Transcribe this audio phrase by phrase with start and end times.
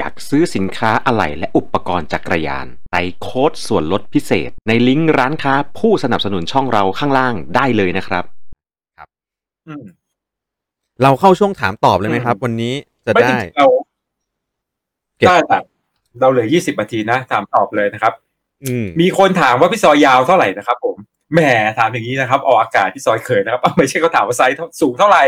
[0.00, 8.24] อยากซื้อสินค้าอะไหล่และอุปกรณ์จักรยานใส่โค้ดส่วนลดพิเศษ ในลิงก์ร้านค้าผู้สนับสนุนช่องเราข้างล่างได้เลยนะครับ
[9.68, 9.84] อืม
[11.02, 12.74] เราเข้าช่วงถามตอบเลยไหมครับ วันนี้
[13.06, 13.66] จะไม่ได้จริงๆเรา
[15.18, 15.58] เก็บได้แต่
[16.20, 18.12] เราเหลือยี่สิบนาทีนะถามตอบเลยนะครับ
[18.64, 20.96] อืมมีคนถามว่าพี่ซอยยาวเท่าไหร่นะครับผม
[21.34, 21.40] แหม
[21.78, 25.24] ถามอย่างนี้นะครับ ออกอากาศพี่ซอยเขินนะครับไม่ใช่เขาถามว่าไซส์เท่าสูงเท่าไหร่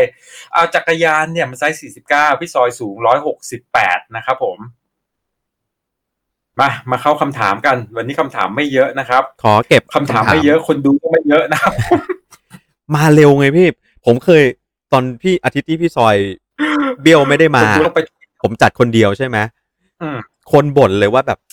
[0.53, 4.57] เอาจักรยานเนี่ยมันไซส์สี่สิบเก้าพี่ซอยสูงร้อยหกสิบแปดนะครับผม
[6.59, 11.73] มามาเข้าคำถามกัน วันนี้คำถามไม่เยอะนะครับ ขอเก็บคำถามไม่เยอะคนดูก็ไม่เยอะนะครับ
[12.95, 13.67] มาเร็วไงพี่
[14.05, 14.43] ผมเคย
[14.91, 16.15] ตอนพี่อาทิตย์ที่พี่ซอย
[17.01, 17.99] เบี้ยวไม่ได้มาคนดูต้องไป
[18.43, 19.37] ผมจัดคนเดียวใช่ไหม
[20.01, 20.17] อืม
[20.51, 21.52] คนบ่นเลยว่าแบบจ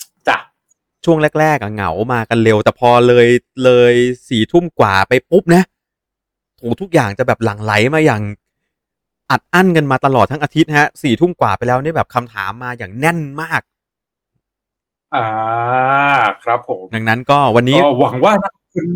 [1.05, 3.27] ช่วงแรกๆอะเหงามากันเร็ว แต่พอเลย
[3.63, 3.93] เลย
[4.29, 5.63] สี่ทุ่มกว่าไปปุ๊บนะ
[6.57, 8.21] โหทุกอย่างจะแบบหลั่งไหลมาอย่าง
[9.31, 13.61] อัดอั้นกันมาตลอดทั้งอาทิตย์ฮะสี่ทุ่มกว่าไปแล้วนี่แบบคำถามมาอย่างแน่นมาก
[15.15, 15.27] อ่า
[16.43, 18.33] ครับผมดังนั้นก็วันนี้ก็หวังว่า
[18.73, 18.87] คน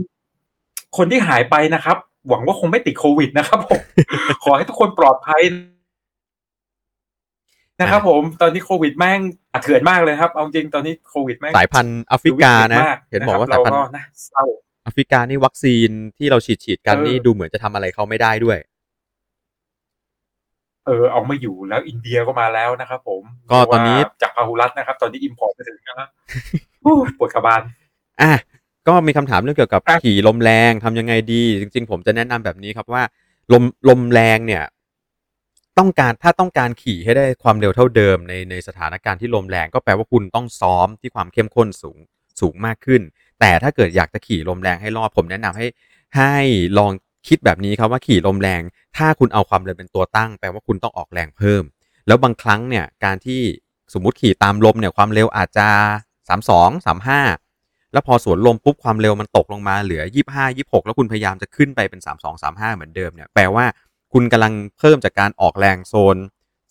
[0.98, 1.98] คนที่หายไปนะครับ
[2.30, 3.82] หวังว่าคงไม่ติดโควิดนะครับผม
[4.44, 5.42] ขอให้ทุกคนปลอดภัย
[7.80, 9.20] นะครับผมตอนนี้โควิดแม่ง
[9.54, 14.44] อัดเถื่อนมากเลยครับ เอาจริงตอนนี้โควิดแม่งสายพันธุ์แอฟริกานะวิกฤตมเห็นบอกว่าะคสายรับพันเราธุ์ก็นะเศร้า
[14.84, 18.58] แอฟริกานี่วัคซีนที่เราฉีดฉีดๆกันเออนี่ดูเหมือนจะทำอะไรเขาไม่ได้ด้วย
[20.86, 26.08] เออเอาไม่อยู่แล้วอินเดียก็มาแล้วนะครับผม ก็ตอนนี้ว่าจากพาหุรัตนะครับ ตอนนี้อิมพอร์ตไปถึงนะ
[26.82, 27.62] โอ้ยปวดขบาน
[28.22, 28.34] อะ
[28.88, 33.04] ก็มีคำถามเรื่องเกี่ยวกับอะขี่ลมแรงทำยังไงดี จริง ๆ ผมจะแนะนำแบบนี้ครับว่า
[33.54, 34.64] ลมลมแรงเนี่ย
[35.78, 41.98] ต้องการถ้าต้องการขี่ให้ได้ความเร็วเท่าเดิมในในสถานการณ์ที่ลมแรงก็แปลว่าคุณต้องซ้อมที่ความเข้มข้นสูง
[42.42, 43.02] สูงมากขึ้น
[43.40, 45.68] แต่ถ้าเกิดอยากจะขี่ลมแรงให้รอดผมแนะนำให้
[46.18, 46.36] ให้
[46.78, 46.92] ลอง
[47.28, 48.62] คิดแบบนี้ครับว่าขี่ลมแรง
[48.98, 51.64] ถ้าคุณเอาความเร็วเป็นตัวตั้ง แปลว่าคุณต้องออกแรงเพิ่ม
[52.08, 53.42] แล้วบางครั้งเนี่ยการที่
[53.94, 55.68] สมมติขี่ตามลมเนี่ยความเร็วอาจจะ
[56.28, 57.22] สามสองสามห้า
[57.94, 63.66] แล้วพอสวนลมปุ๊บความเร็วมันตกลงมาเหลือยี่ห้ายี่หกแล้วคุณพยายามจะขึ้นไปเป็นสามสองสามห้าเหมือนเดิมเนี่ยแปลว่า
[64.18, 66.18] คุณกำลังเพิ่มจากการออกแรงโซน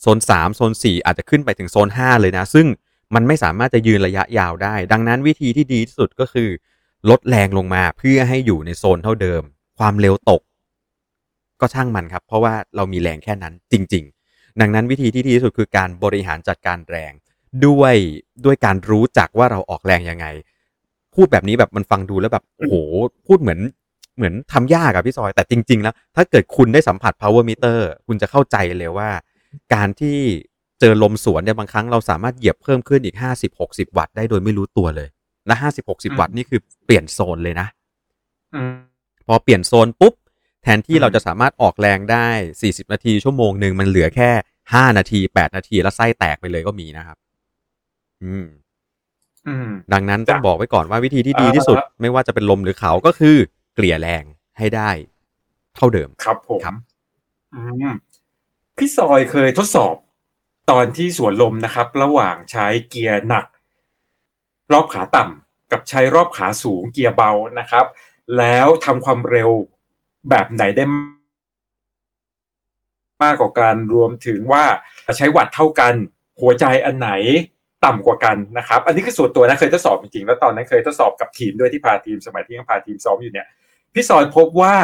[0.02, 2.66] โซนสามโซนสี่อาจจะขึ้นไปถึงโซนห้าเลยนะ ซึ่ง
[3.14, 6.48] มันไม่สามารถจะยืนระยะยาวได้ ดังนั้นวิธีที่ดีที่สุดก็คือ
[7.10, 9.42] ลดแรงลงมาเพื่อให้อยู่ในโซนเท่าเดิม
[9.78, 10.42] ความเร็วตก
[11.60, 17.12] ก็ช่างมันครับ เพราะว่าเรามีแรงแค่นั้นจริง ๆ ดังนั้นวิธีที่ดีที่สุดคือการบริหารจัดการแรง
[17.66, 17.94] ด้วย
[18.44, 20.26] ด้วยการรู้จักว่าเราออกแรงยังไง
[21.14, 22.74] พูดแบบนี้แบบมันฟังดูแล้วแบบโอ้โห
[23.26, 23.60] พูดเหมือน
[24.16, 29.10] เหมือนทำยากอะพี่ซอย แต่จริง ๆ แล้ว ถ้าเกิดคุณได้สัมผัส power meter คุณจะเข้าใจเลยว่า
[29.74, 30.18] การที่
[30.80, 33.16] เจอลมสวนเนี่ยบางครั้งเราสามารถเหยียบเพิ่มขึ้นอีก
[33.56, 35.08] 50-60 วัตต์ได้โดยไม่รู้ตัวเลย
[35.46, 35.54] และ
[35.86, 37.66] 50-60 วัตต์นี่คือเปลี่ยนโซนเลยนะ
[38.54, 38.74] อืม
[39.26, 40.14] พอเปลี่ยนโซนปุ๊บ
[40.62, 42.28] แทนที่อืมเราจะสามารถออกแรงได้
[42.60, 44.30] 40 นาทีชั่วโมงหนึ่งมันเหลือแค่
[44.64, 47.16] 5 นาที 8 นาทีแล้วไส้แตกไปเลยก็มีนะครับ
[48.24, 48.46] อืม
[49.48, 53.36] อืมดังนั้นต้องจ้ะบอกไว้ก่อนว่าวิธีที่ดีที่สุดอ่าฮะไม่ว่าจะเป็นลมหรือเขาก็คือ
[53.74, 54.24] เกลี่ยแรง
[54.58, 54.90] ให้ได้
[55.76, 56.76] เท่าเดิมครับผมครับ
[57.54, 57.92] อืม
[58.76, 59.94] พี่ซอยเคยทดสอบ
[60.70, 63.46] ตอนที่สวนลมนะครับ ระหว่างใช้เกียร์หนัก
[64.72, 67.86] รอบขาต่ำกับใช้รอบขาสูงเกียร์เบานะครับ
[68.38, 69.50] แล้วทำความเร็ว
[70.30, 70.84] แบบไหนได้
[73.22, 74.64] มากกว่ากันรวมถึงว่า
[75.16, 75.94] ใช้วัตต์เท่ากัน
[76.40, 77.10] หัวใจอันไหน
[77.84, 83.46] ต่ำกว่ากันนะครับ อันนี้คือส่วนตัวนะเคยทดสอบจริงๆแล้วตอนนั้นเคยทดสอบกับทีมด้วยที่พาทีมสมัยที่ยังพาทีมซ้อมอยู่เนี่ย
[83.94, 84.74] พี่ซอยพบว่า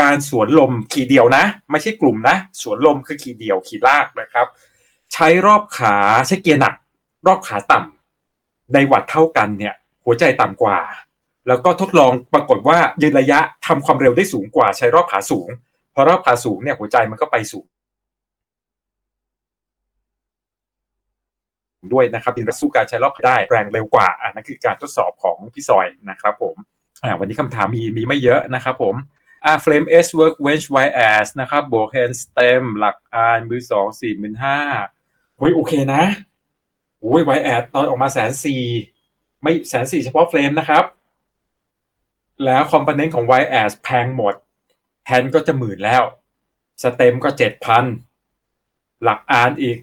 [0.00, 4.46] การสวนลมขี่เดียวนะ ไม่ใช่กลุ่มนะ สวนลมคือขี่เดียวขี่ลากนะครับ
[5.12, 6.74] ใช้รอบขาใช้เกียร์หนัก
[7.26, 10.78] รอบขาต่ำในวัดเท่ากันเนี่ย หัวใจต่ำกว่า
[11.48, 15.48] แล้วก็ทดลองปรากฏว่ายืนระยะทำความเร็วได้สูงกว่า ใช้รอบขาสูง
[16.00, 17.66] พราะรอบขาสูงเนี่ยหัวใจมันก็ไปสูง
[21.92, 26.56] ด้วยนะครับดินสู้การใช้รอบได้แรงเร็วกว่าอันนั้นคือการทดสอบของพี่ซอยนะครับผม
[27.04, 28.94] อ่าวันนี้คำถามมีมีไม่เยอะนะครับผม
[29.44, 34.58] อ่า Flame S Workbench YS นะครับบวก Hand Stem หลักอานมือสองสี่หมื่นห้า
[35.36, 36.02] โอ้ยโอเคนะ
[37.00, 38.62] โอ้ย YS ตอนออกมาแสนสี่
[39.42, 40.84] ไม่แสนสี่เฉพาะเฟรมนะครับ
[42.44, 44.34] แล้วคอมโพเนนต์ของ YS แพงหมด
[45.06, 46.02] แฮนก็จะหมื่นแล้ว
[46.82, 47.84] สเต็มก็เจ็ดพัน
[49.02, 49.78] หลักอานอีก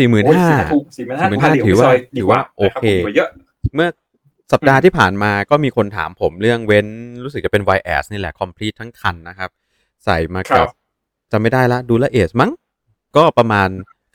[0.00, 2.84] สี่หมื่นโอ้ยห้าถูกสี่หมื่นห้า45,000ถือว่าถือว่าโอเค
[3.16, 3.30] เยอะ
[3.74, 3.88] เมื่อ
[4.52, 6.86] สัปดาห์ที่ผ่านมาก็มีคนถามผมเรื่องเว้น
[7.24, 9.50] รู้สึกจะเป็น YS นี่แหละ complete ทั้งคันนะครับ
[10.04, 10.70] ใส่มาครักับบ
[11.32, 12.50] จำไม่ได้ละดูละเอสมั้ง
[13.16, 13.68] ก็ประมาณ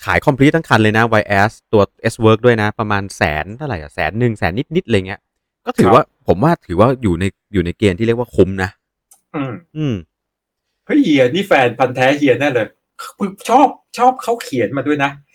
[0.06, 1.84] ขาย complete ทั้งคันเลยนะ YS ตัว
[2.14, 5.22] S Work ด้วยนะ ประมาณแสนเท่าไหร่อะแสนหนึ่งแสนนิดๆอะไรเงี้ย
[5.66, 8.70] ก็ถือว่าผมว่าถือว่าอยู่ในอยู่ในเกณฑ์ที่เรียกว่าคุ้มนะ
[9.36, 9.96] อืม อืม
[10.86, 12.68] เฮ้ยเฮียนี่แฟนพันธ์แท้เฮียแน่เลย
[13.02, 13.68] คือชอบ
[13.98, 15.14] ชอบเขาเขียนมาด้วยนะค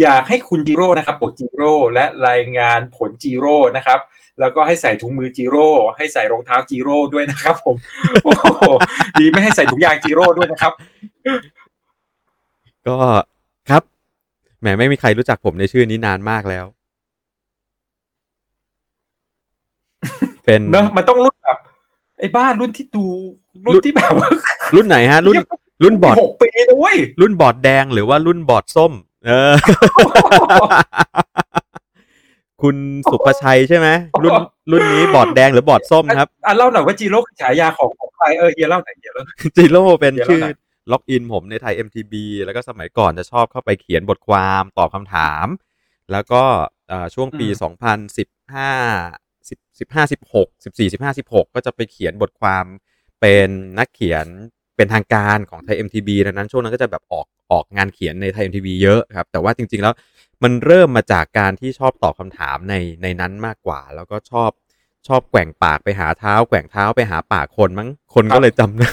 [0.00, 4.00] อยากให้คุณจิโร่นะครับบทจิโร่และรายงานผลจิโร่นะครับ
[4.40, 7.76] แล้วก็ให้ใส่ถุงมือจิโร่ให้ใส่รองเท้าจิโร่ด้วยนะครับ ผม
[8.24, 8.46] โอ้โห
[9.20, 10.72] ดีไม่ให้ใส่ถุงยางจิโร่ด้วยนะครับ
[12.86, 12.96] ก็
[13.70, 13.82] ครับ
[14.60, 16.64] แหมไม่มีใครรู้จักผมในชื่อนี้นานมากแล้ว
[20.44, 21.58] เป็นเนอะมันต้องรุ่นแบบ
[22.18, 23.06] ไอ้บ้านรุ่นที่ดู
[23.66, 24.28] รุ่นที่แบบว่า
[24.74, 25.36] รุ่นไหนฮะ รุ่น
[25.82, 28.92] รุ่นบอร์ดหกปีนะเว้ยรุ่นบอร์ดแดงหรือว่ารุ่นบอร์ดส้ม
[29.26, 29.54] เออ
[32.62, 32.76] คุณ
[33.10, 33.88] สุภชัยใช่ไหม
[34.22, 34.34] รุ่น
[34.70, 40.58] รุ่นนี้บอร์ดแดงหรือบอร์ดส้มครับอะเล่าหน่อยว่าจีโร่คือฉายาของของใครเออเฮียเล่าหน่อยเฮียเล่าหน่อยจิโร่เป็นเดี๋ยวชื่อแล้วนะ
[40.92, 42.14] login ผมใน ThaiMTB
[42.44, 45.46] แล้วก็สมัยก่อนจะชอบเข้าไปเขียนบทความตอบคำถาม
[46.12, 46.42] แล้วก็
[46.88, 48.18] เอ่อช่วงปี 2015
[49.48, 52.64] 10 15 16 14 15 16 ก็จะไปเขียนบทความ
[53.20, 53.48] เป็น
[53.78, 54.26] นักเขียน
[54.78, 59.94] เป็นทางการของไทย MTB ดังนั้นช่วงนั้นก็จะแบบออกออกงานเขียนในไทย MTB เยอะครับ แต่ว่าจริง ๆ แล้ว
[60.42, 64.50] มันเริ่มมาจากการที่ชอบตอบคำถามในในนั้นมากกว่า แล้วก็ชอบ
[65.08, 68.92] ชอบแกว่งปากไปหาเท้า แกว่งเท้าไปหาปากคนมั้งคนก็เลยจำได้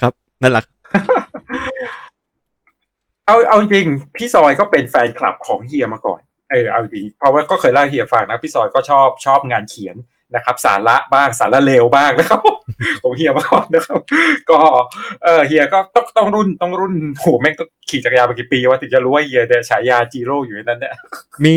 [0.00, 0.12] ครับ
[0.42, 0.64] นั่นแหละ
[3.26, 3.86] เอาเอาจริง
[4.16, 6.20] พี่ซอยก็เป็นแฟนคลับของเฮียมาก่อน
[6.50, 9.96] เออเอาจริงเพราะว่าก็เคยเล่าให้เฮียฟังนะพี่ซอยก็ชอบชอบงานเขียน
[10.34, 12.40] นะครับ สาระบ้างสาระเลวบ้างนะครับ
[13.02, 14.00] ของเฮียมาก่อนนะครับ
[14.50, 14.60] ก็
[15.24, 20.94] เออเฮียก็ต้องต้องรุ่นต้องรุ่นโหแม่งต้องขี่จักรยานมากี่ปีว่าถึงจะรู้ว่าเฮียเนี่ยฉายาจีโร่อยู่ในนั้นเนี่ย
[21.44, 21.56] มี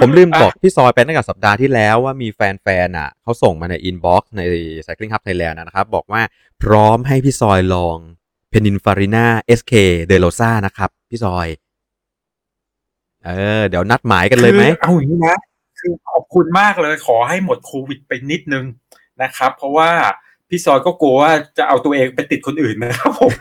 [0.00, 4.42] ผมลืมอะบอกพี่ซอยไปตั้งแต่สัปดาห์ที่แล้วว่ามีแฟนๆอะเขาส่งมาใน inbox ใน
[4.86, 6.22] Cycling Hub Thailand นะครับ บอกว่า
[6.62, 7.98] พร้อมให้พี่ซอยลอง
[8.50, 9.26] เพนินฟาริน่า
[9.58, 9.72] SK
[10.06, 11.48] เดโ o ซ่านะครับ พี่ซอย
[13.24, 15.36] เออ เดี๋ยวนัดหมายกันเลยไหมคือเอาอย่างนี้นะ
[15.82, 18.64] คือขอบคุณมากเลยขอให้หมดโควิดไปนิดนึง
[19.22, 19.90] นะครับ เพราะว่า
[20.48, 23.32] พี่ซอยก็กลัวว่าจะเอาตัวเองไปติดคนอื่นนะครับผม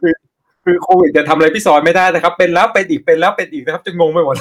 [0.00, 0.14] คือ
[0.64, 4.36] คือโควิดจะทำอะไรพี่ซอยไม่ได้นะครับ เป็นแล้วเป็นอีกเป็นแล้วเป็นอีกนะครับจะงงไปหมด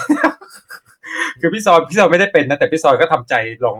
[1.42, 3.33] คือพี่ซอยพี่ซอยไม่ได้เป็นนะแต่พี่ซอยก็ทำใจ
[3.66, 3.78] ลอง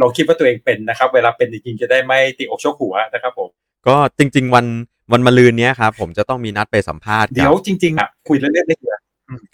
[0.00, 3.48] ลองคิดว่าตัวเองเป็นนะครับ เวลาเป็นจริงๆจะได้ไม่ติอกชกหัวนะครับผม
[3.86, 4.66] ก็จริง ๆ วัน
[5.12, 8.98] วันมะรืนเนี้ยครับผมจะต้องมีนัดไปสัมภาษณ์กับเดี๋ยวจริงๆอะคุยเล่นๆได้เดียว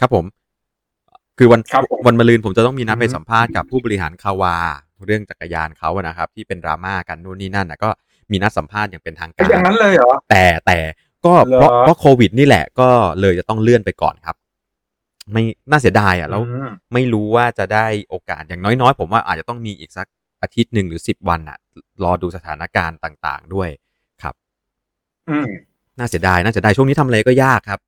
[0.00, 0.24] ครับผม
[1.38, 4.56] คือวันครับผมวันมะรืนผมจะต้องมีนัดไปอือฮึสัมภาษณ์กับผู้บริหารคาวา
[5.06, 7.90] เรื่องจักรยานเขาอะนะครับ ที่เป็นดราม่ากันนู่นนี่นั่นนะก็
[8.30, 10.78] มีนัดสัมภาษณ์อย่างเป็นทางการอย่างนั้นเลยเหรอแต่แต่
[11.24, 12.88] ก็เหรอเพราะเพราะโควิดนี่แหละก็
[13.20, 14.36] เลยจะต้องเลื่อนไปก่อนครับ
[15.32, 20.06] ไม่น่าเสียดายอะแล้วอืมไม่รู้ว่าจะได้โอกาสอย่างน้อยๆ ผมว่าอาจจะต้องมีอีกสัก
[20.42, 21.58] อาทิตย์หนึ่งหรือสิบวันอะ
[22.04, 23.68] รอดูสถานการณ์ต่างๆด้วย
[24.22, 24.34] ครับ
[25.30, 25.48] อืม
[25.98, 27.80] น่าเสียดายน่าเสียดายช่วงนี้ทำอะไรก็ยากครับ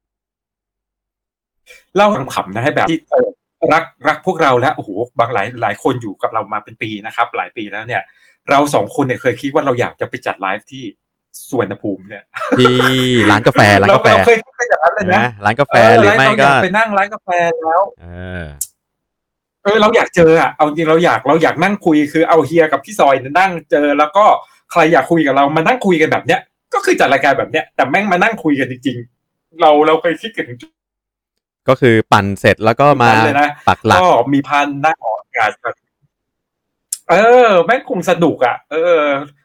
[1.96, 3.25] เล่าขำๆนะให้แบบที่เออ
[3.72, 8.02] รักรักพวกเราแล้วโอ้โหบางหลายหลายคนอยู่กับเรามาเป็นปีนะครับ หลายปีแล้วเนี่ย
[8.50, 10.84] เราสองคนเนี่ยเคยคิดว่าเราอยากจะไปจัดไลฟ์ที่
[11.50, 12.24] สวนภูมิเนี่ย
[12.58, 12.76] ที่
[13.30, 17.28] ร้านกาแฟร้านกาแฟเราเคยคิดไปอย่างนั้นเลยนะนะร้านกาแฟหรือไม่เาก็ยาไปนั่งร้านกาแฟ
[17.64, 18.06] แล้วเอ
[18.42, 18.44] อ
[19.64, 24.24] เออเราอยากเจออะเอาจริงเราอยากเราอยากนั่งคุยคือเอาเฮียกับพี่ซอยเนี่ยนั่งเจอ แล้วก็
[24.72, 26.40] ใครอยากคุยกับเรามานั่งคุยกันแบบเนี้ย
[26.74, 28.96] ก็คือจัดรายการแบบเนี้ยแต่แม่งมานั่งคุยกันจริง
[29.28, 30.70] ๆ เราเราเคยคิดกันถึงจุด
[31.68, 35.76] ก็คือปั่นเสร็จแล้วก็มานั้นเลยนะปักหลักก็มีพันนั่งออกอากาศแบบ
[37.10, 37.14] เอ
[37.46, 39.02] อ แม่งคงสนุกอะ เออ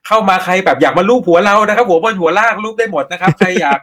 [0.08, 3.80] เข้ามาใครแบบอยากมาลูบหัวเรานะครับ หัวบนหัวล่างรูปได้หมดนะครับ ใครอยาก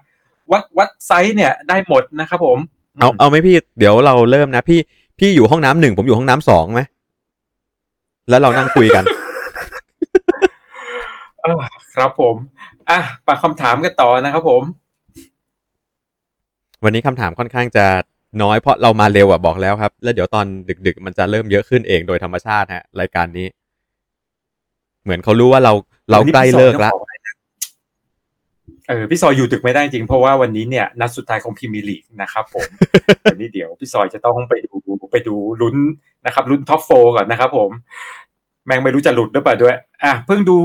[0.53, 2.59] วัดวัดไซส์เนี่ยได้หมดนะครับผม
[2.99, 4.81] เอาเอาไหมพี่เดี๋ยวเราเริ่มนะ พี่
[5.19, 6.81] พี่อยู่ห้องน้ำหนึ่งผมอยู่ห้องน้ำสองไหม
[8.29, 9.05] แล้วเรานั่งคุยกัน
[11.43, 11.63] เออ
[11.95, 12.35] ครับผม
[12.91, 14.63] อะปากคำถามกันต่อนะครับผม
[16.85, 17.87] วันนี้คำถามค่อนข้างจะ
[18.43, 20.47] น้อยเพราะเรามาเร็วอะบอกแล้วครับ แล้วเดี๋ยวตอน
[20.87, 23.47] ดึก ๆ มันจะเริ่มเยอะขึ้นเองโดยธรรมชาติฮะรายการนี้
[25.05, 25.73] เหมือนเขารู้ว่าเรา
[26.11, 26.95] เราใกล้เลิกแล้ว
[28.89, 32.67] เออพี่ซอยอยู่ดึกไม่ได้จริงเพราะว่าวันนี้เนี่ยนัดสุดท้ายของพรีเมียร์ลีกนะครับ ผม
[33.31, 34.75] วันนี้เดี๋ยวพี่ซอยจะต้องไปดู
[35.13, 35.77] ไปดูลุ้น
[36.27, 37.71] นะครับลุ้น top four ก่อนนะครับผม
[38.67, 40.57] แม่งไม่รู้จะหลุดหรือเปล่าด้วย อะเพิ่งดู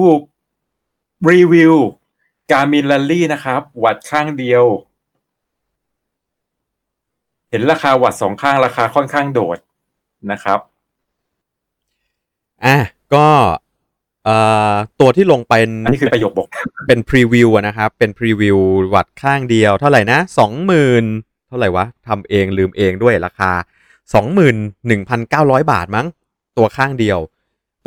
[1.31, 1.73] รีวิว
[2.51, 4.63] Garmin Rally นะครับวัดข้างเดียว
[7.53, 9.57] เห็นราคาวัดสองข้างราคาค่อนข้างโดด
[10.31, 10.59] นะครับ
[12.65, 12.77] อะ
[13.13, 13.27] ก็
[14.25, 14.37] เอ่
[14.71, 16.47] อตัวที่ลงเป็นอันนี้คือประโยคบอก
[16.87, 18.57] เป็นพรีวิวอะนะครับ เป็นพรีวิว
[18.95, 21.03] วัดข้างเดียว เท่าไหร่นะสองหมื่น
[21.47, 23.51] เท่าไหร่วะทำเองลืมเองด้วยราคา
[24.13, 24.55] สองหมื่น
[24.87, 26.07] หนึ่งพันเก้าร้อยบาทมั้ง
[26.57, 27.19] ตัวข้างเดียว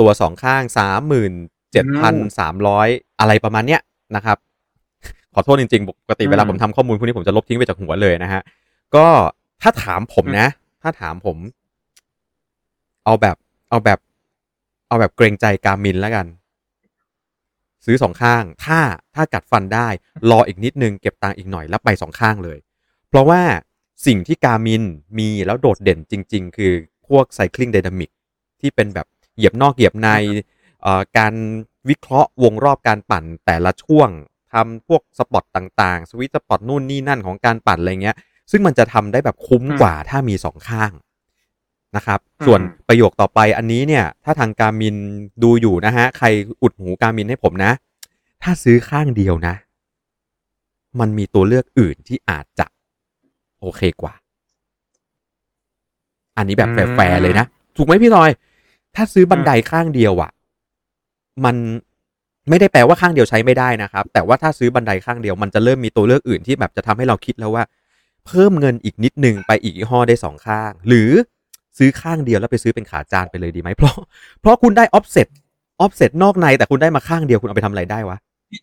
[0.00, 1.32] ตัวสองข้างสามหมื่น
[1.72, 2.88] เจ็ดพันสามร้อย
[3.20, 3.80] อะไรประมาณเนี้ย
[4.16, 4.36] นะครับ
[5.34, 8.42] ขอโทษจริงๆ ปกติเวลาผมทำข้อมูลพวกนี้ผมจะลบทิ้งไปจากหัวเลยนะฮะ
[8.96, 9.06] ก็
[9.62, 10.48] ถ้าถามผมนะ
[10.82, 11.38] ถ้าถามผม
[13.04, 13.36] เอาแบบ
[13.70, 13.98] เอาแบบ
[14.88, 16.26] เอาแบบเกรงใจการมินแล้วกัน
[17.84, 18.80] ซื้อสองข้าง ถ้า
[19.14, 19.88] ถ้ากัดฟันได้
[20.30, 22.58] รออีกนิดนึงเก็บตังค์อีกหน่อยแล้วไปสองข้างเลย
[23.08, 23.40] เพราะว่า
[24.06, 24.82] สิ่งที่การมิน
[25.18, 26.72] มีแล้วโดดเด่นจริง ๆ คือ
[27.08, 28.10] พวกไซคลิง d y นามิก
[28.60, 30.08] ที่เป็นแบบเหยียบนอกเหยียบใน
[30.82, 31.34] เอ่อการ
[31.88, 34.08] วิเคราะห์วงรอบการปั่นแต่ละช่วง
[34.52, 38.16] ทำพวกสปอตต่างๆ สวิตสปอตนู่นนี่นั่นของการปั่นอะไรเงี้ย
[38.50, 40.92] ซึ่งมันจะทำได้แบบคุ้มกว่าถ้ามีสองข้าง
[41.96, 44.96] นะครับอืมส่วนประโยคต่อไปอันนี้เนี่ย ถ้าทางการมิน
[45.42, 46.26] ดูอยู่นะฮะ ใคร
[46.62, 47.72] อุดหูการมินให้ผมนะ
[48.42, 49.54] ถ้าซื้อข้างเดียวนะ
[51.00, 52.66] มันมีตัวเลือกอื่นที่อาจจะ
[53.60, 54.14] โอเคกว่า
[56.36, 58.30] อันนี้แบบแฟร์ๆเลยนะ ถูกไหมพี่ซอย
[58.94, 60.30] ถ้าซื้อบันไดข้างเดียวอะ่ะ
[61.44, 61.56] มัน
[62.48, 67.64] ไม่ได้แปลว่าข้างเดียวใช้ไม่ได้นะครับ แต่ว่าถ้าซื้อบันไดข้างเดียวมันจะเริ่มมีตัวเลือกอื่นที่แบบจะทำให้เราคิดแล้วว่า
[68.26, 71.10] เพิ่มเงินอีกนิดนึงไปอีกยี่ห้อได้สองข้าง หรือ
[71.78, 73.94] ซื้อข้างเดียวแล้วไปซื้อเป็นขาจานไปเลยดีไหมเพราะ
[74.40, 75.28] เพราะคุณได้ offset
[75.80, 78.16] offset นอกในแต่คุณได้มาข้างเดียวคุณเอาไปทำอะไรได้วะ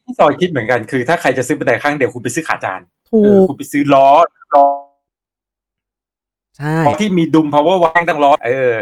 [0.06, 4.10] พี่ซอยคิดเหมือนกันคือ ถ้าใครจะซื้อบันไดข้างเดียวคุณไปซื้อขาจานถูเออกคุณไปซื้อล้อ
[4.56, 4.66] ล้อ
[6.58, 8.74] ใช่ที่มีดุม power วางตั้งล้อเออ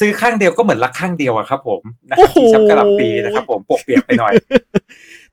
[0.00, 4.32] ซื้อข้างเดียวก็เหมือนลักข้างเดียวอะครับผมนะคโอ้รับโหที่ชับกระหลับปีนะครับผมปกเปียกไปหน่อย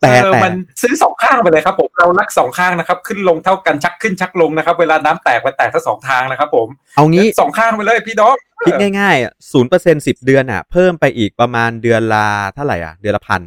[0.02, 13.42] แต่เออแต่มันซื้อสองข้างไปเลยครับผมเรารักสองข้างนะครับ ขึ้นลงเท่ากันชักขึ้นชักลงนะครับ เวลาน้ำแตกมันแตกทั้งสองทางนะครับ ผมเอางี้สองข้างไปเลยพี่ดอกคิดง่ายๆศูนย์เปอร์เซ็นสิบเดือนอะ เพิ่มไปอีกประมาณเดือนละเท่าไหร่อะ เดือนละพัน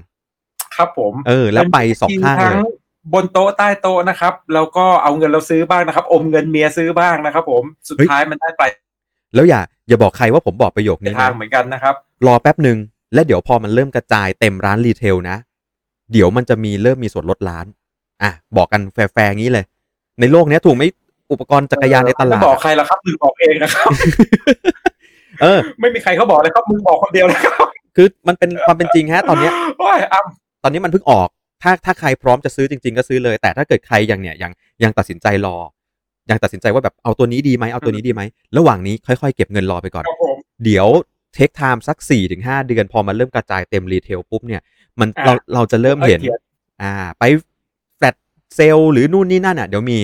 [0.76, 2.56] ครับผมเออ แล้วไปสองข้างทั้งเลย
[3.14, 8.70] บนโต๊ะใต้โต๊ะนะครับแล้วก็เอาเงินเราซื้อบ้างนะครับ อมเงินเมียซื้อบ้างนะครับ ผมสุดเฮ้ยท้ายมันได้ไปลาย
[9.34, 11.94] แล้วอย่า อย่าบอกใครว่าผมบอกประโยคนี้ทางนะเหมือนกันนะครับ
[12.26, 12.78] รอแป๊บหนึ่ง
[13.14, 15.36] และเดี๋ยวพอมันเริ่มกระจายเต็มร้าน retail นะ
[16.12, 17.66] เดี๋ยวมันจะมีเริ่มมีส่วนลดร้าน
[18.22, 19.64] อะ บอกกันแฟร์ๆงี้เลย
[20.20, 20.82] ในโลกเนี้ยถูกไหม
[21.32, 23.90] อุปกรณ์จักรยานในตลาดไม่บอกใครหรอกครับมึงบอกเองนะครับ
[25.42, 31.28] เออ ไม่มีใครเขาบอกเลยครับมึงบอกคนเดียวนะครับคือมันเป็นความเป็นจริงฮะ ตอนเนี้ยโอ้ยอ้ำตอนนี้มันเพิ่งออก
[31.62, 35.56] ถ้าถ้าใครพร้อมจะซื้อจริง ๆ ก็ซื้อเลย แต่ถ้าเกิดใครยังเนี่ยยังยังตัดสินใจรอ
[36.30, 38.22] ยังตัดสินใจว่าแบบเอาตัวนี้ดีไหมเอาตัวนี้ดีไหม
[38.56, 40.86] ระหว่างนี้ค่อยๆเก็บเงินรอไปก่อนครับผมเดี๋ยว
[41.34, 44.60] take time สักสี่ถึงหกเดือนพอมันเริ่มกระจายเต็ม retail ปุ๊บเนี่ย
[45.00, 46.38] มันอะเราเราจะเริ่มเห็นขีย
[46.82, 47.24] อ่า ไป
[47.96, 48.14] flash
[48.54, 49.98] sale หรือนู่นนี่นั่นอะ เดี๋ยวมี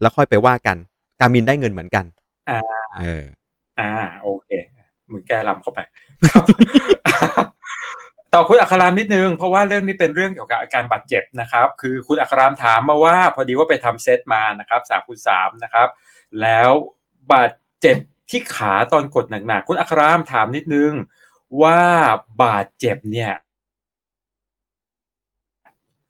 [0.00, 0.76] แล้วค่อยไปว่ากัน
[1.20, 2.04] Garmin ได้เงินเหมือนกัน
[2.50, 2.60] อ่า
[3.00, 3.24] เออ
[3.80, 3.90] อ่า
[4.22, 4.48] โอเค
[5.12, 5.78] มึงแก้ลำเข้าไป
[6.26, 6.44] ครับ
[8.34, 15.88] ต่อคุณอัครามนิดนึง เพราะว่าเรื่องนี้เป็นเรื่องเกี่ยวกับอาการบาดเจ็บนะครับ คือคุณอัครามถามมาว่า พอดีว่าไปทำเซตมานะครับสามคูณสามนะครับ
[16.40, 16.70] แล้ว
[17.32, 17.50] บาด
[17.80, 17.96] เจ็บ
[18.30, 20.92] ที่ขาตอนกดหนักๆคุณอัครามถามนิดนึง
[21.62, 21.80] ว่า
[22.42, 23.32] บาดเจ็บเนี่ย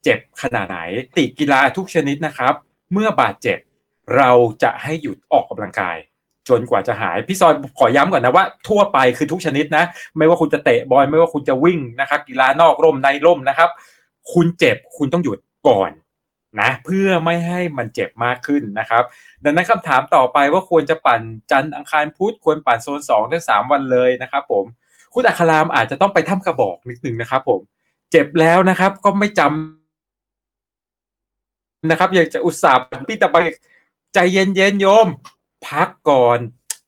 [0.04, 0.78] เจ็บขนาดไหน
[1.16, 2.54] ติกีฬาทุกชนิดนะครับ
[2.92, 3.58] เมื่อบาดเจ็บ
[4.16, 4.30] เรา
[4.62, 5.96] จะให้หยุดออกกำลังกาย
[6.48, 9.84] จนกว่าจะหาย พี่ซอยขอย้ำก่อนนะว่าทั่วไปคือทุกชนิดนะ
[10.16, 13.70] ไม่ว่าคุณจะเตะบอลไม่ว่าคุณจะวิ่งนะครับกีฬานอกร่มในร่มนะครับ
[14.32, 15.38] คุณเจ็บคุณต้องหยุด
[15.68, 15.90] ก่อน
[16.60, 19.02] นะเพื่อไม่ให้มันเจ็บมากขึ้นนะครับ
[19.44, 24.64] ดังนั้นคำถามต่อไปว่าควรจะปั่นจันทร์อังคารพุธควรปั่นโซนสองถึงสามวันเลยนะครับ ผม
[25.14, 27.60] คุณอัครามอาจจะต้องไปถ้ำกระบอกนิดนึงนะครับ ผม
[28.10, 29.79] เจ็บแล้วนะครับ ก็ไม่จำ
[31.88, 33.36] นะครับ อยากจะอุตส่าห์พี่ตะไป
[34.14, 35.06] ใจเย็นๆโยม
[35.68, 36.38] พักก่อน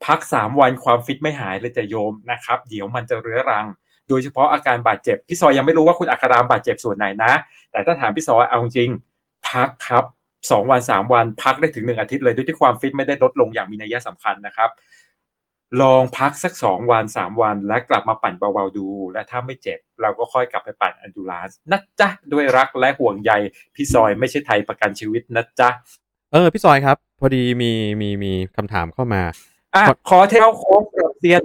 [0.06, 3.66] พักสามวันความฟิตไม่หายเลยจะโยมนะครับ เดี๋ยวมันจะเรื้อรัง
[4.08, 7.32] โดยเฉพาะอาการบาดเจ็บ พี่ซอยยังไม่รู้ว่าคุณอัครามบาดเจ็บส่วนไหนนะ
[7.72, 8.90] แต่ถ้าถามพี่ซอยเอาจริง
[9.50, 10.04] พักครับ
[10.50, 14.70] สองวันสามวันพักได้ถึงหนึ่งอาทิตย์เลยด้วยที่ความฟิตไม่ได้ลดลงอย่างมีนัยสำคัญนะครับ
[15.80, 23.32] ลองพักสักสองวันสามวัน แล้วกลับมาปั่นเบาๆดู และถ้าไม่เจ็บ เราก็ค่อยกลับไปปั่น endurance นะจ๊ะ ด้วยรักและห่วงใย
[23.74, 25.70] พี่ซอยไม่ใช่ไทยประกันชีวิตนะจ๊ะ
[26.32, 29.22] เออ พี่ซอยครับ พอดีมีมีมีคำถามเข้ามา
[29.74, 31.42] อะขอเทลโค้งกระเซียน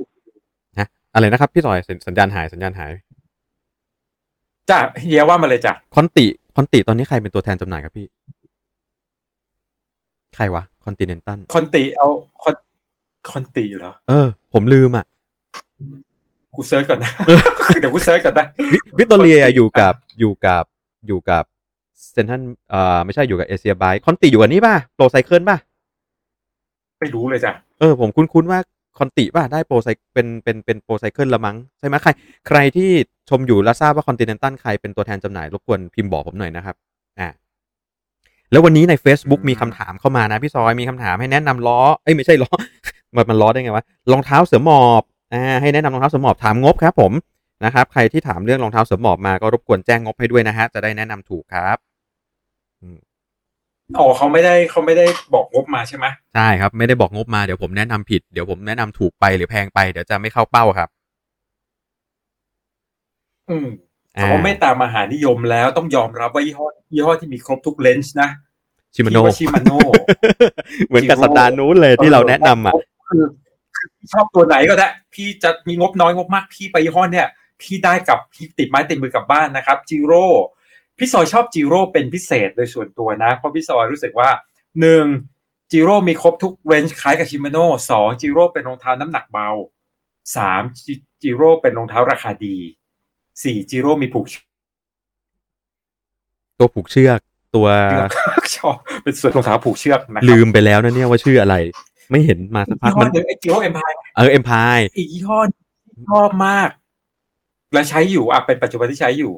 [0.79, 2.91] นะอะไรนะครับ พี่ซอยสัญสัญญาณหายสัญญาณหาย
[4.69, 8.07] จ้ะเฮียว่ามาเลยจ้ะ Conti Conti ตอนนี้ใครเป็นตัวแทนจำหน่ายครับพี่
[10.35, 12.07] ใครวะ Continental Conti เอา
[12.43, 12.55] คอน
[13.31, 15.05] คอนติเหรอ เออ ผมลืมอะ
[16.55, 17.11] กูเซิร์ชก่อนนะ
[17.79, 20.63] เดี๋ยวกูเซิร์ชก่อนนะวิวิกตอเรียอยู่กับอยู่กับ
[21.07, 21.43] อยู่กับ
[22.13, 25.57] เซนทันเอ่อไม่ใช่อยู่กับเอเชียบายคอนติอยู่กับนี่ป่ะโปรไซเคิลป่ะ
[26.99, 28.59] ไม่รู้เลยจ้ะเออผมคุ้นๆว่า
[28.97, 32.09] คอนติป่ะได้โปรไซเป็นเป็นเป็นโปรไซเคิลละมั้งใช่ไหมใคร
[32.47, 32.89] ใครที่
[33.29, 36.75] ชมอยู่แล้วทราบว่าคอนติเนนตัลใครเป็นตัวแทนจำหน่ายรบกวนพิมพ์บอกผมหน่อยนะครับ
[37.19, 37.29] อ่า
[38.51, 42.51] แล้ววันนี้ใน Facebook มีคำถามเข้ามานะพี่ซอยมีคำถามให้แนะนำล้อเอ้ยไม่ใช่ล้อ
[43.15, 47.11] มันมันล้อได้ไงวะรองเท้าเสือหมอบอ่าให้แนะนำรองเท้าเสือหมอบถามงบครับผม
[47.65, 51.77] นะครับ ใครที่ถามเรื่องรองเท้าเสือหมอบมาก็รบกวนแจ้งงบให้ด้วยนะฮะจะได้แนะนำถูกครับ
[53.97, 60.89] อ๋อเขาไม่ได้เขาไม่ได้บอกงบมาใช่ไหมใช่ครับ ไม่ได้บอกงบมาเดี๋ยวผมแนะนำผิดเดี๋ยวผมแนะนำถูกไปหรือแพงไปเดี๋ยวจะไม่เข้าเป้าครับ
[63.49, 63.67] อืม
[64.17, 68.29] อ่าเขาไม่ตามมหานิยมแล้วต้องยอมรับว่ายี่ห้อยี่ห้อที่มีครบทุกเลนส์นะ
[68.95, 69.71] ชิมาโนชิมาโน
[70.87, 72.73] เหมือนกับสัปดาห์นู้นเลยที่เราแนะนำอะ
[73.09, 73.25] คือ
[73.75, 77.27] คือชอบตัวไหนก็ได้ พี่จะมีงบน้อยงบมากพี่ไปยี่ห้อเนี่ย
[77.61, 80.25] พี่ได้กับพี่ติดไม้ติดมือกลับบ้านนะครับจิโร่
[80.97, 84.29] พี่ซอยชอบจิโร่เป็นพิเศษโดยส่วนตัวนะ เพราะพี่ซอยรู้สึกว่า
[84.81, 85.05] หนึ่ง
[85.71, 89.49] จิโร่มีครบทุกเรนจ์คล้ายกับชิมาโน่สองจิโร่เป็นรองเท้าน้ำหนักเบา
[90.35, 90.61] สาม
[91.21, 92.57] จิโร่เป็นรองเท้าราคาดี
[93.43, 94.41] สี่จิโร่มีผูกเชื
[96.59, 97.19] ตัวผูกเชือก
[97.55, 97.67] ตัว
[98.37, 101.55] อกชอบเป็นส่วนรองเท้าผูกเชือกนะครับลืมไปแล้วนะเนี่ยว่าชื่ออะไร
[102.11, 106.69] ไม่เห็นมาสักพัยี่กห้อมันหนึ่งไอ้จิโร่เอ็มพายเออเอ็มพายอีกยี่ห้อที่ชอบมาก
[107.73, 109.33] และใช้อยู่อะเป็นปัจจุบันที่ใช้อยู่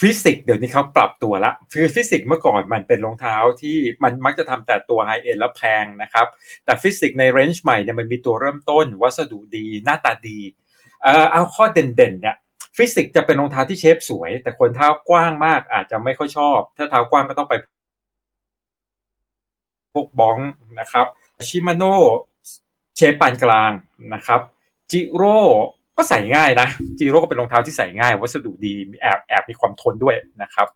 [0.00, 6.26] ฟิสิกส์เดี๋ยวนี้เขาปรับตัวละคือฟิสิกส์เมื่อก่อนมันเป็นรองเท้าที่มันมักจะทำแต่ตัวไฮเอ็นแล้วแพงนะครับ
[6.64, 10.40] แต่ฟิสิกส์ในเรนจ์ใหม่เนี่ยมันมีตัวเริ่มต้น วัสดุดีหน้าตาดี
[11.02, 12.36] เอ่อเอาข้อเด่นๆเนี่ย
[12.76, 17.54] ฟิสิกส์จะเป็นรองเท้าที่เชฟสวย แต่คนเท้ากว้างมากอาจจะไม่ค่อยชอบ ถ้าเท้ากว้างก็ต้องไป
[19.92, 20.38] พวกบ้อง
[20.80, 21.06] นะครับ
[21.46, 21.92] ชิมาโน่
[22.96, 23.70] เชฟปานกลาง
[24.14, 24.40] นะครับ
[24.90, 25.38] จิโร่
[25.96, 26.68] ก็ใส่ง่ายนะ
[26.98, 30.66] จิโร่ก็เป็นรองเท้าที่ใส่ง่าย วัสดุดีมีแอบแอบมีความทนด้วยนะครับ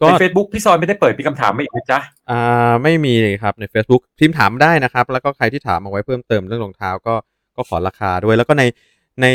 [0.00, 1.98] ก็ใน Facebook พี่ซอยไม่ได้เปิดมีคำถามมาอีกนะจ๊ะ
[2.30, 7.14] อ่าไม่มีเลยครับใน Facebook พิมพ์ถามได้นะครับ แล้วก็ใครที่ถามเอาไว้เพิ่มเติมเรื่องรองเท้าก็
[7.56, 8.64] ก็ขอราคาด้วยแล้วก็ใน
[9.22, 9.26] ใน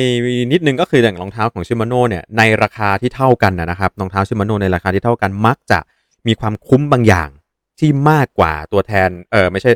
[0.51, 5.79] นิดนึงก็คืออย่างรองเท้าของชิมาโน่เนี่ยในราคาที่เท่ากันนะนะครับรองเท้าชิมาโน่ในราคาที่เท่ากันมักจะ
[6.27, 7.29] มีความคุ้มบางอย่าง
[7.79, 9.71] ที่มากกว่าตัวแทนเออไม่ใช่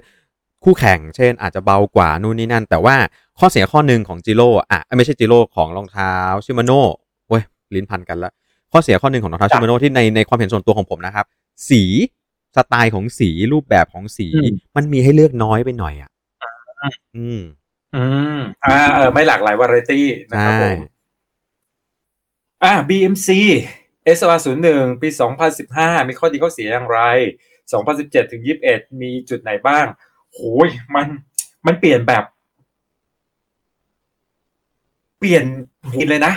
[0.64, 2.96] คู่แข่ง เช่น อาจจะเบากว่านู่นนี่นั่น แต่ว่า
[3.40, 6.14] ข้อเสียข้อหนึ่งของจิโร่อะไม่ใช่จิโร่ของรองเท้า
[6.46, 6.82] ชิมาโน่
[7.30, 7.44] เว้ย
[7.76, 8.32] ลิ้นพันกันละ
[8.72, 11.26] ข้อเสียข้อหนึ่งของรองเท้าจ้ะชิมาโน่ที่ในในความเห็นส่วนตัวของผมนะครับ
[11.70, 11.84] สี
[12.56, 16.12] สไตล์ของสีรูปแบบของสีอืมมันมีให้เลือกน้อยไปหน่อยอะ
[17.16, 17.40] อืม
[17.96, 18.04] อื
[18.38, 20.76] มอ่าเออไม่หลากหลายวาไรตี้นะครับผใช่ม
[22.64, 23.30] อ่า BMC
[24.18, 25.10] SR 0 1ปี
[25.60, 27.00] 2015 มีข้อดีข้อเสียอย่างไร
[27.66, 29.86] 2017ถึง21 มีจุดไหนบ้าง
[30.34, 31.08] โหยมัน
[31.66, 32.24] มันเปลี่ยนแบบ
[35.20, 35.46] เปลี่ยน
[35.96, 36.34] หินเลยนะ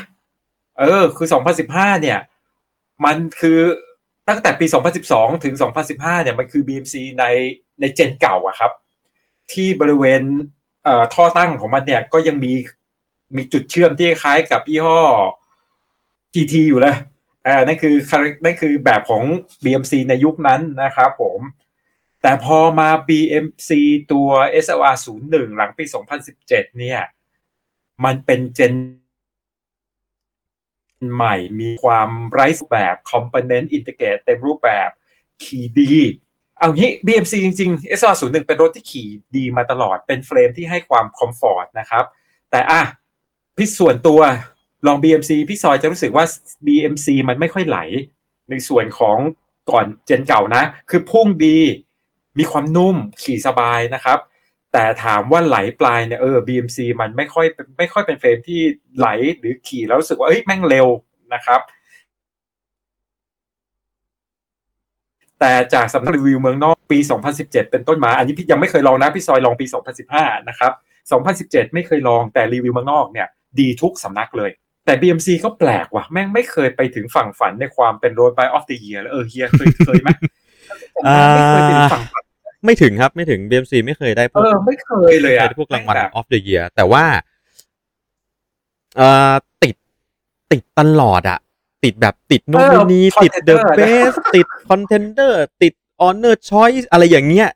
[0.79, 1.29] เออ คือ
[1.65, 2.19] 2015เนี่ย
[3.05, 3.59] มันคือ
[4.29, 4.67] ตั้งแต่ปี
[5.05, 5.55] 2012ถึง
[5.89, 7.25] 2015เนี่ยมันคือ BMC ใน
[7.81, 8.73] ในเจนเก่าอะครับ
[9.53, 10.23] ที่บริเวณ
[10.85, 12.53] เอ่อท่อตั้งของมันเนี่ย ก็ยังมี
[13.37, 15.01] มีจุดเชื่อมที่คล้ายกับยี่ห้อ
[16.35, 16.97] GT อยู่เลย
[17.47, 17.95] อ่านั่นคือ
[18.45, 19.23] นั่นคือแบบของ
[19.65, 21.39] BMC ในยุคนั้นนะครับผม
[22.27, 23.71] แต่พอมา BMC
[24.13, 24.29] ตัว
[24.65, 25.85] SLR 01 หลังปี
[26.31, 27.01] 2017 เนี่ย
[28.05, 28.75] มันเป็นเจน
[31.15, 34.91] ใหม่มีความไร้แบบ Component Integrate เต็มรูปแบบ
[35.45, 35.95] ขี่ดี
[36.59, 42.05] เอางี้ BMC จริงๆ SR 0 1 เป็นรถที่ขี่ดีมาตลอด เป็นเฟรมที่ให้ความคอมฟอร์ตนะครับ
[42.51, 42.83] แต่อะ
[43.57, 44.21] พี่ส่วนตัว
[44.87, 46.25] ลอง BMC พี่ซอยจะรู้สึกว่า
[46.67, 47.79] BMC มันไม่ค่อยไหล
[48.51, 49.19] ในส่วนของ
[49.71, 51.59] ก่อนเจนเก่านะ คือพุ่งดี
[52.39, 54.19] มีความนุ่มขี่สบายนะครับ
[54.73, 57.47] แต่ถามว่าไหลปลายเนี่ยเออ BMC มันไม่ค่อย
[57.79, 58.61] ไม่ค่อยเป็นเฟรมที่
[58.97, 60.87] ไหลหรือขี่แล้วรู้สึกว่าเอ้ยแม่งเร็ว
[61.35, 61.61] นะครับ
[65.41, 66.99] แต่จากสำนักรีวิวเมืองนอกปี
[67.31, 69.67] 2017 เป็นต้นมา อันนี้พี่ยังไม่เคยลองนะพี่ซอยลองปี
[70.07, 70.73] 2015 นะครับ
[71.63, 73.29] 2017 ไม่เคยลองแต่รีวิวเมืองนอกเนี่ย
[73.61, 74.51] ดีทุกสำนักเลย
[74.85, 80.09] แต่ BMC ก็แปลกว่ะ แม่งไม่เคยไปถึงฝั่งฝันในความเป็นโรด by of the year แล้วเออเฮียเคยเคยไหม
[81.03, 82.14] ไม่เคยเป็นฝั่งฝัน
[82.65, 87.05] ไม่ถึงครับไม่ถึง BMC ไม่เคยได้พเอวกอไม่เคยเลยไม่อะเคยได้พวกรางวัลแบบ of the year แต่ว่า
[88.97, 89.75] เอ่อติด
[90.53, 91.39] ติดตลอดอะ
[91.85, 95.73] ติดแบบติดโนมินีเออติด the contender นะ best ติด contender ติด
[96.05, 97.49] honor choice อะไรอย่างเงี้ย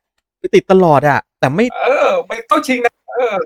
[0.54, 3.36] ติดตลอดอะแต่ไม่ เออ ไม่ต้องชิงนะเออ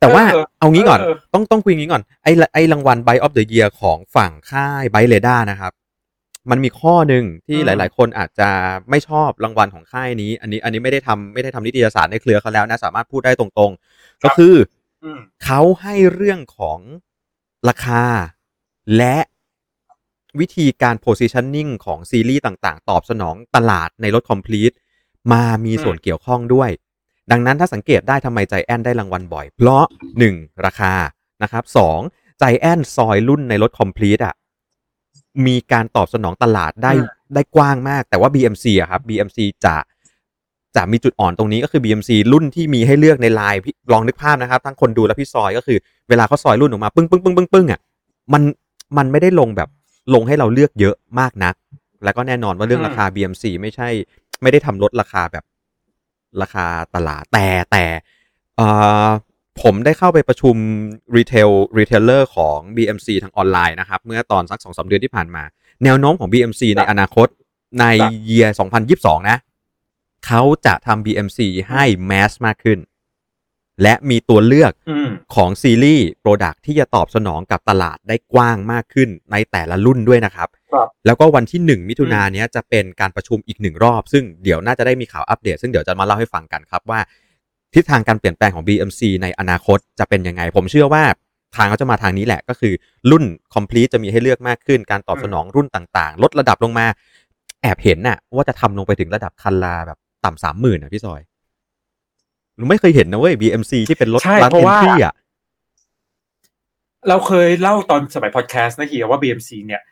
[0.00, 5.72] แต่ว่าเออเอางี้ก่อนเออต้องต้องคุยงี้ก่อน ไอ้ละไอ้รางวัล Buy of the Year ของฝั่งค่าย b y r a d a r นะครับ
[6.50, 8.48] มันมีข้อหนึ่งที่อืมหลาย ๆ คนอาจจะ
[8.90, 14.54] ไม่ชอบรางวัลของค่ายนี้ อันนี้อันนี้ไม่ได้ทำไม่ได้ทำนิตยสารในเครือเขาแล้วนะ สามารถพูดได้ตรงๆ ก็คือ
[15.04, 16.78] อืมเขาให้เรื่องของ
[17.68, 18.04] ราคา
[18.96, 19.16] และ
[20.40, 24.74] วิธีการ positioning ของซีรีส์ต่าง ๆ ตอบสนองตลาดในรถ complete
[25.32, 26.70] มามีส่วนเกี่ยวข้องด้วย
[27.30, 29.84] ดังนั้นถ้าสังเกตได้ทำไมใจแอนได้รางวัลบ่อย เพราะ
[30.24, 30.64] 1.
[30.64, 30.94] ราคา
[31.42, 31.64] นะครับ
[32.02, 32.38] 2.
[32.38, 34.34] ใจแอนซอยรุ่นในรถ complete อะ
[35.46, 39.74] มีการตอบสนองตลาดได้อืมได้กว้างมาก แต่ว่า BMC อะครับ BMC จะ
[40.76, 47.80] จะมีจุดอ่อนตรงนี้ก็คือ BMC รุ่นที่มีให้เลือกในไลน์พี่ลองนึกภาพนะครับ ทั้งคนดูและพี่ซอยก็คือ เวลาเขาซอยรุ่นออกมาปึ้งปึ้งปึ้งปึ้งปึ้งอะ
[48.32, 48.42] มัน
[48.96, 49.68] มันไม่ได้ลงแบบ
[50.14, 51.54] ลงให้เราเลือกเยอะมากนัก
[52.04, 53.88] แล้วก็แน่นอนว่าเรื่องราคา BMC ไม่ใช่
[54.42, 55.44] ไม่ได้ทำลดราคาแบบ
[56.42, 57.84] ราคาตลาดแต่แต่
[58.56, 58.66] เอ่
[59.06, 59.08] อ
[59.62, 60.56] ผมได้เข้าไปประชุม
[61.16, 65.42] retail retailer ของ BMC ทางออนไลน์นะครับ เมื่อตอนสักสองสามเดือนที่ผ่านมา
[65.84, 67.28] แนวโน้มของ BMC ในอนาคต
[67.80, 68.48] ในครับ year
[68.90, 69.38] 2022 นะ
[70.26, 71.38] เขาจะทำ BMC
[71.70, 72.78] ให้ mass มากขึ้น
[73.82, 87.00] และมีตัวเลือกอืมของ series product ที่จะตอบสนองกับตลาดได้กว้างมากขึ้นในแต่ละรุ่นด้วยนะครับครับแล้วก็วันที่ 1 มิถุนายนเนี้ยจะเป็นการประชุมอีกหนึ่งรอบ ซึ่งเดี๋ยวน่าจะได้มีข่าวอัปเดต ซึ่งเดี๋ยวจะมาเล่าให้ฟังกันครับว่า
[87.74, 91.02] ทิศทางการเปลี่ยนแปลงของ BMC ในอนาคตจะเป็นยังไง ผมเชื่อว่า
[91.56, 92.72] ทางเขาจะมาทางนี้แหละก็คือ
[93.10, 96.86] รุ่น complete จะมีให้เลือกมากขึ้น การตอบสนองรุ่นต่างๆ ลดระดับลงมา
[97.62, 101.20] แอบเห็นน่ะ ว่าจะทำลงไปถึงระดับคันลาแบบต่ำสามหมื่นอะพี่ซอย
[102.56, 105.14] หนูไม่เคยเห็นนะเว้ย BMC ที่เป็นรถใช่รันเพราะเอนว่าทรีอะ
[107.08, 109.82] เราเคยเล่าตอนสมัยพอดแคสต์นะเฮียว่า BMC เนี่ย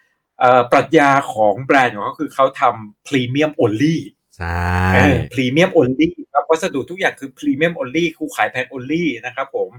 [0.40, 3.96] เอ่อปรัชญาของแบรนด์ของเขาคือเขาทำพรีเมียม only
[4.38, 4.66] ใช่
[5.32, 9.70] พรีเมียม only ครับวัสดุทุกอย่างคือพรีเมียม only คู่ขายแพง only นะครับผม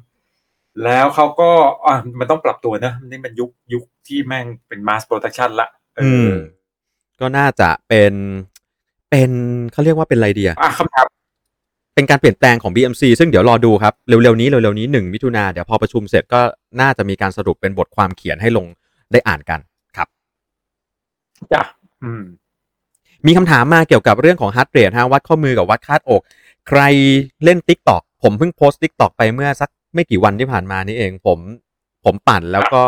[0.84, 1.50] แล้วเขาก็
[1.86, 6.32] อะมันต้องปรับตัวนะนี่มันยุคยุคที่แม่งเป็น mass production ละเออือม
[7.20, 8.14] ก็น่าจะเป็น
[9.10, 9.32] เป็น
[9.72, 11.06] เขาเรียกว่าเป็นอะไรเดียอะคำถาม
[11.96, 16.42] เป็นการเปลี่ยนแปลงของ BMC ซึ่งเดี๋ยวรอดูครับ เร็วๆนี้เร็วๆนี้หนึ่งมิถุนาเดี๋ยวพอประชุมเสร็จก็
[16.82, 18.66] น่าจะมีการสรุปเป็นบทความเขียนให้ลง
[19.12, 19.60] ได้อ่านกัน
[19.98, 20.08] ครับ
[21.54, 21.64] จ้ะ
[22.04, 22.24] อืม
[23.26, 26.22] มีคำถามมาเกี่ยวกับเรื่องของ heart rate ฮะวัดข้อมือกับวัดคาดอก
[26.68, 26.82] ใคร
[27.44, 31.40] เล่น Tik t o อกผมเพิ่งโพสต์ Tik t o อกไปเมื่อสักไม่กี่วันที่ผ่านมานี่เอง ผม
[32.06, 32.84] ผมปั่นแล้วก็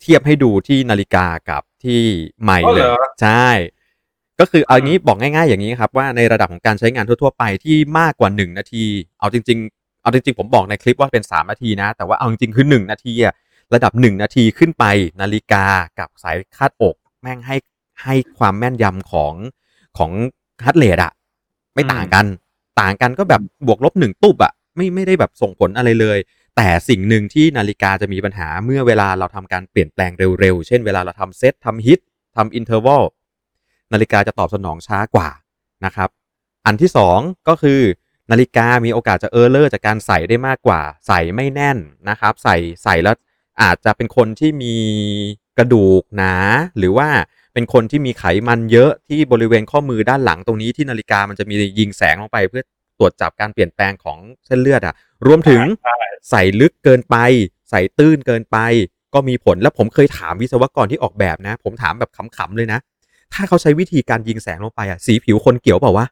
[0.00, 2.02] เทียบให้ดูที่นาฬิกากับที่
[2.42, 3.48] ไมล์อ๋อเลเหรยอใช่
[4.40, 8.84] ก็คือเอางี้บอกง่ายๆอย่างนี้ครับ ว่าในระดับของการใช้งานทั่วๆไปที่มากกว่า1นาที
[9.20, 13.34] เอาจริง ๆ เอาจริงๆ ผมบอกในคลิปว่าเป็น3นาทีนะ แต่ว่าเอาจริงๆคือ1นาทีอะ
[13.74, 14.84] ระดับ1นาทีขึ้นไป
[15.20, 15.64] นาฬิกา
[15.98, 17.56] กับสายคาดอก แม่งให้
[18.02, 19.34] ให้ความแม่นยำของ
[19.98, 20.12] ของ
[20.64, 21.12] heart rate อะ
[21.74, 22.26] ไม่ต่างกัน
[22.80, 26.18] ต่างกันก็แบบบวกลบหนึ่งตุบอะไม่ไม่ได้แบบส่งผลอะไรเลย
[26.56, 32.00] แต่สิ่งหนึ่งที่นาฬิกาจะมีปัญหาเมื่อเวลาเราทำการเปลี่ยนแปลงเร็วๆ เช่นเวลาเราทำเซตทำ HIIT
[32.36, 33.04] ทำ interval
[33.92, 35.28] นาฬิกาจะตอบสนองช้ากว่า
[35.84, 36.08] นะครับ
[36.66, 37.80] อันที่สองก็คือ
[38.30, 41.78] นาฬิกามีโอกาสจะ error จากการใส่ได้มากกว่า ใส่ไม่แน่น
[42.08, 43.16] นะครับ ใส่ใส่แล้ว
[43.62, 44.76] อาจจะเป็นคนที่มี
[45.58, 46.34] กระดูกหนา
[46.78, 47.08] หรือว่า
[47.56, 52.62] เป็นคนที่มีไขมันเยอะที่บริเวณข้อมือด้านหลังตรงนี้ที่นาฬิกามันจะมียิงแสงลงไป เพื่อ
[52.98, 54.94] ตรวจจับการเปลี่ยนแปลงของเส้นเลือดอะ
[55.26, 55.96] รวมถึงใช่
[56.30, 57.16] ใส่ลึกเกินไป
[57.70, 58.58] ใส่ตื้นเกินไป
[59.14, 62.78] ก็มีผลแล้วผมเคยถามวิศวกรที่ออกแบบนะ ผมถามแบบขำๆเลยนะ
[63.34, 66.06] ถ้าเขาใช้วิธีการยิงแสงลงไปอะสีผิวคนเกี่ยวเปล่าวะ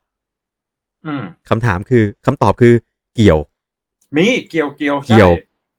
[1.07, 2.75] อืมคำถามคือคำตอบคือ
[3.15, 3.39] เกี่ยว
[4.17, 5.31] มีเกี่ยวเกี่ยวใช่เกี่ยว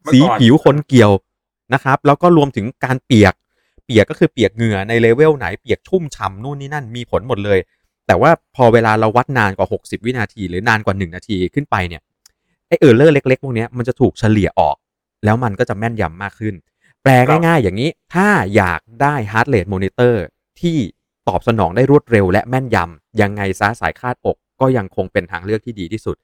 [0.04, 1.12] เมื่อสีก่อนผิวคนเกี่ยว
[1.74, 3.34] นะครับ แล้วก็รวมถึงการเปียก
[3.86, 7.60] เปียกก็คือเปียกเหงื่อในเลเวลไหนเปียกชุ่มฉ่ำนู่นนี่นั่นมีผลหมดเลย
[8.08, 12.02] แต่ว่าพอเวลาเราวัดนานกว่า 60 วินาที หรือนานกว่า 1 นาทีขึ้นไปเนี่ย
[12.68, 14.76] ไอ error เล็ก ๆ พวกนี้มันจะถูกเฉลี่ยออก
[15.26, 16.56] แล้วมันก็จะแม่นยำมากขึ้น
[17.04, 17.12] แปล
[17.46, 20.16] ง่าย ๆ อย่างนี้ถ้าอยากได้ heart rate monitor
[20.62, 20.78] ที่
[21.28, 26.18] ตอบสนองได้รวดเร็วและแม่นยำยังไงซะสายคาดอกก็ยังคงเป็นทางเลือกที่ดีที่สุด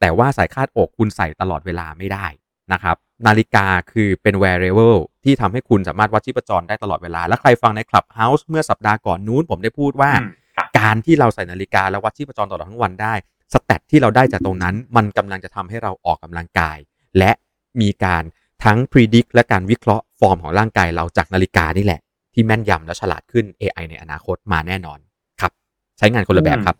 [0.00, 2.26] แต่ว่าสายคาดอกคุณใส่ตลอดเวลาไม่ได้
[2.72, 13.14] นะครับนาฬิกาคือเป็น wearable ที่ทำให้คุณสามารถวัดชีพจรได้ตลอดเวลา และใครฟังใน Clubhouse เมื่อสัปดาห์ก่อนนู้นผมได้พูดว่าอืมครับการที่เราใส่นาฬิกาแล้ววัดชีพจรตลอดทั้งวันได้
[13.52, 16.78] สแตทที่เราได้จากตรงนั้น มันกำลังจะทำให้เราออกกำลังกาย
[17.18, 17.30] และ
[17.80, 18.22] มีการ
[18.64, 22.00] ทั้ง predict และการวิเคราะห์ฟอร์มของร่างกายเราจากนาฬิกานี่แหละ
[22.34, 24.98] ที่แม่นยำและฉลาดขึ้น AI ในอนาคตมาแน่นอน
[25.40, 25.52] ครับ
[25.98, 26.76] ใช้งานคนละแบบครับ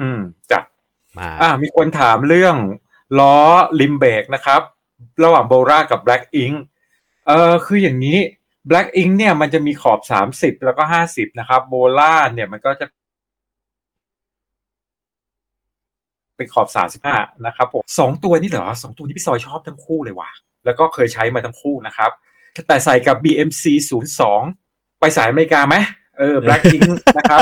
[0.00, 0.60] อืมจ้ะ
[1.18, 2.56] มาอ่ามีคนถามเรื่อง
[3.18, 3.38] ล้อ
[3.80, 4.60] ลิมเบกนะครับ
[5.24, 6.56] ระหว่างโบรากับ Black Ink
[7.26, 8.18] เอ่อคืออย่างนี้
[8.70, 10.00] Black Ink เนี่ยมันจะมีขอบ
[10.32, 12.86] 30 แล้วก็ 50 นะครับโบราเนี่ยมันก็จะ
[16.36, 16.68] เป็นขอบ
[17.08, 20.30] 35 นะครับผมสองตัวนี่เหรอสองตัวนี้พี่ซอยชอบทั้งคู่เลยว่ะ
[20.64, 22.10] แล้วก็เคยใช้มาทั้งคู่นะครับ
[22.66, 23.64] แต่ใส่กับ BMC
[24.32, 25.76] 02 ไปสายอเมริกาไหม
[26.18, 27.40] เออ Black Ink นะครับ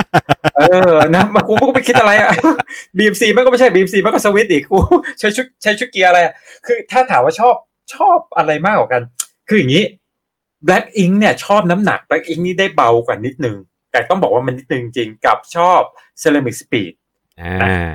[0.57, 0.80] เออ
[1.17, 2.31] นะมากูก็ไปคิดอะไรอะ
[2.97, 4.79] BMC มันก็ไม่ใช่ BMC มันก็สวิตช์อีกกู
[5.19, 6.35] ใช้ชุดใช้ชุดเกียร์อะไรอะ
[6.67, 7.55] คือถ้าถามว่าชอบ
[7.95, 9.03] ชอบอะไรมากกว่ากัน
[9.49, 9.85] คืออย่างนี้
[10.67, 13.57] Black Ink เนี่ยชอบน้ำหนัก Black Ink นี่ได้เบากว่านิดนึง
[13.93, 15.81] แต่ต้องบอกว่ามันนิดนึงจริงกับชอบ
[16.23, 16.93] Ceramic Speed
[17.41, 17.91] อ่า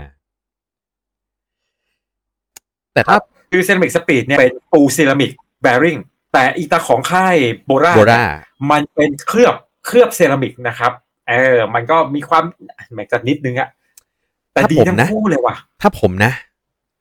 [2.94, 3.18] แต่ถ้า
[3.52, 5.32] คือ Ceramic Speed เนี่ยเป็นปูเซรามิก
[5.66, 6.00] bearing
[6.34, 8.24] แต่อีตาของค่ายโบราโบรา
[8.72, 10.92] มันเป็นเคลือบเคลือบเซรามิกนะครับ
[11.30, 12.44] เออ มันก็มีความ
[12.94, 13.70] แหมกนิดนึงอะ
[14.54, 16.32] แต่ดีทั้งคู่เลยว่ะ ถ้าผมนะ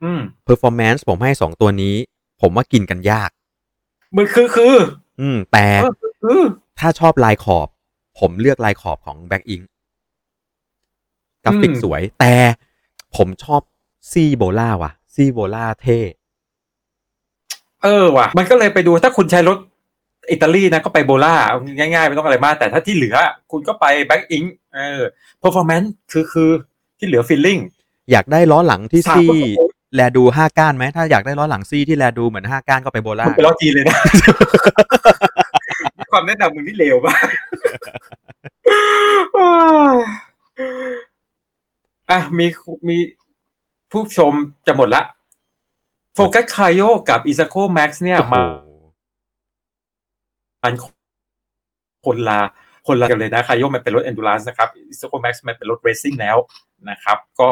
[0.04, 1.94] อืม performance ผมให้สองตัวนี้
[2.40, 3.30] ผมว่ากินกันยาก
[4.16, 4.74] มันคือคือ
[5.20, 6.42] อืม แต่เออคือ
[6.78, 7.68] ถ้าชอบลายขอบ
[8.18, 9.64] ผมเลือกลายขอบของ Back Ink
[11.44, 12.34] กราฟิกสวย แต่
[13.16, 13.60] ผมชอบ
[14.12, 15.98] ซีโบล่าว่ะ ซีโบล่าเท่
[17.82, 19.58] เออว่ะ มันก็เลยไปดูถ้าคุณใช้รถ
[20.30, 21.34] อิตาลีนะก็ไปโบล่า
[21.78, 23.16] ง่ายๆไม่ต้องอะไรมาก แต่ถ้าที่เหลือ
[23.52, 25.02] คุณก็ไปแบ็กอิงเออ
[25.42, 26.50] performance คือคือ
[26.98, 27.60] ที่เหลือ feeling
[28.10, 33.98] อยากได้ล้อหลังที่สามซี่ก็โอ้ยแลดูห้าก้านไหมถ้าอยากได้ล้อหลังซี่ที่แลดูเหมือนห้าก้านก็ไปโบล่าคุณไปรอจีนเลยนะ
[36.12, 37.26] ความแนะนำมึงนี่เลวมาก
[42.10, 42.46] อะมี
[42.88, 42.96] มี
[43.90, 44.32] ผู้ชม
[44.66, 45.02] จะหมดละ
[46.14, 48.44] Focus Cayo กับ Izalco Max เนี่ยโอ้โหมา
[50.64, 50.74] มัน
[52.07, 52.40] คนละ
[52.87, 56.37] คนละกันเลยนะ Cayo มันเป็นรถ endurance นะครับ Izalco Max มันเป็นรถ racing แล้ว
[56.90, 57.50] นะครับ ก็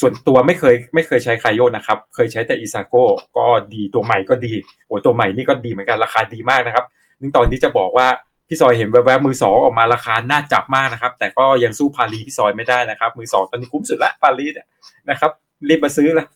[0.00, 2.94] ส่วนตัวไม่เคยไม่เคยใช้ Cayo นะครับ เคยใช้แต่ Izalco
[3.36, 4.52] ก็ดีตัวใหม่ก็ดี
[4.86, 6.84] โอ้ตัวใหม่นี่ก็ดีเหมือนกันราคาดีมากนะครับ
[7.20, 8.06] นึงตอนนี้จะบอกว่า
[8.48, 14.66] พี่ซอยเห็นแวบๆมือสองออกมาราคาน่าจับมากนะครับ แต่ก็ยังสู้ Parlee พี่ซอยไม่ได้นะครับ มือสองตอนนี้คุ้มสุดละ Parlee เนี่ย
[15.10, 15.30] นะครับ
[15.68, 16.26] รีบมาซื้อละ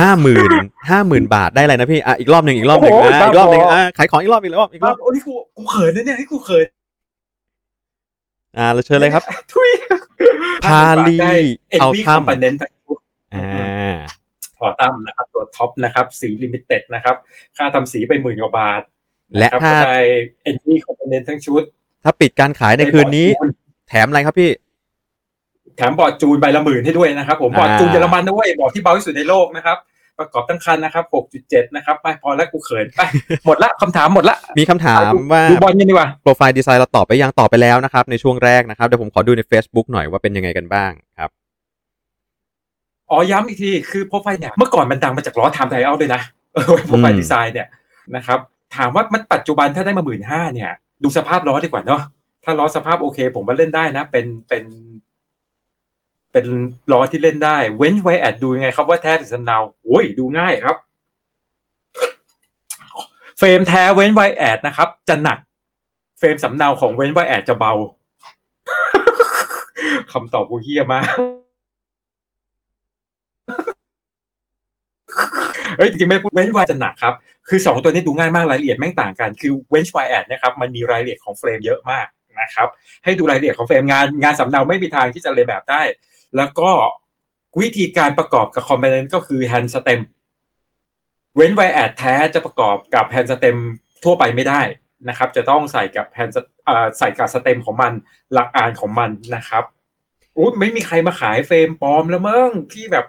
[0.00, 0.50] ห้าหมื่น
[0.90, 6.66] ห้าหมื่นบาทได้อะไรนะพี่อะอีกรอบหนึ่งอีกรอบหนึ่งโอ้โหอะอีกรอบหนึ่งบ้าบออะขายของอีกรอบอีกรอบอีกรอบโอ้นี่กูกูเขินนะเนี่ยนี่กูเขิน
[8.56, 9.70] อ่าเราเชิญเลยครับทุย
[10.64, 11.16] พาลี
[11.70, 12.60] เอ็นเอาวีถ้ำคอมโพเนนต์
[13.34, 13.94] อ่า
[14.58, 17.16] พอตั้มนะครับตัวท็อปนะครับสีลิมิเต็ดนะครับ
[17.56, 18.82] ค่าทำสีไปหมื่นกว่าบาท
[19.38, 20.00] และครับถ้าก็ได้
[20.42, 21.62] เอ็นวีคอมโพเนนต์ทั้งชุด
[22.04, 23.28] ถ้าปิดการขายในคืนนี้
[23.88, 24.50] แถมอะไรครับพี่
[25.76, 29.78] แถมเบอร์ดจูนใบละหมื่นให้ด้วยนะครับ ผมอ่าเบอร์ดจูนเยอรมันด้วยเบาะที่เบาที่สุดในโลกนะครับ
[30.18, 31.04] ประกอบตั้งคันนะครับ
[31.40, 33.00] 6.7 นะครับ ไปพอแล้วกูเขินไป
[33.46, 41.30] หมดละคำถามหมดละ มีคำถามดูว่าดูบอลกันดีกว่า Profile Design เราตอบไปยังตอบไปแล้วนะครับ ในช่วงแรกนะครับ เดี๋ยวผมขอดูใน Facebook หน่อยว่าเป็นยังไงกันบ้างครับ
[43.10, 46.20] อ๋อย้ำอีกทีคือโปรไฟล์เนี่ย เมื่อก่อนมันดังมาจากล้อ time trial เอาด้วยนะ
[46.54, 47.68] เออ Profile Design เนี่ย
[48.16, 48.38] นะครับ
[48.76, 50.70] ถามว่ามันปัจจุบันถ้าได้มาหมื่นห้าเนี่ย
[51.02, 52.02] ดูสภาพล้อดีกว่าเนาะ
[52.44, 54.64] ถ้าล้อสภาพโอเค ผมว่าเล่นได้นะ เป็นเป็น
[56.36, 56.52] เป็น
[56.92, 60.76] ล้อที่เล่นได้ เว้นไว้แอดดูยังไงครับว่าแท้หรือสำเนาโอ้ยดูง่ายครับ
[63.38, 65.38] เฟรมแท้เว้นไวแอดนะครับ จะหนัก
[66.18, 67.72] เฟรมสำเนาของเว้นไวแอดจะเบา
[70.12, 71.06] คำตอบกูเฮี้ยมาก
[75.76, 77.14] เฮ้ยจริงไม่พูดเว้นไวจะหนักครับ
[77.48, 82.06] คือสองตัวนี้ดูง่ายมากรายละเอียดแม่งต่างกัน คือเว้นไวแอดนะครับ มันมีรายละเอียดของเฟรมเยอะมาก
[82.40, 82.68] นะครับ
[83.04, 85.82] ให้ดูรายละเอียดของเฟรมงานงานสำเนาไม่มีทางที่จะเลยแบบได้
[86.36, 86.70] แล้วก็
[87.60, 90.00] วิธีการประกอบกับ component ก็คือแฮนด์ stem
[91.36, 93.56] Venge ViAS แท้จะประกอบกับแฮนด์ stem
[94.04, 94.60] ทั่วไปไม่ได้
[95.08, 96.34] นะครับ จะต้องใส่กับแฮนด์
[96.98, 97.92] ใส่กับ stem ของมัน
[98.32, 99.64] หลักอานของมันนะครับ
[100.36, 103.06] อู้ไม่มีใครมาขายเฟรมปลอมแล้วมั้งที่แบบ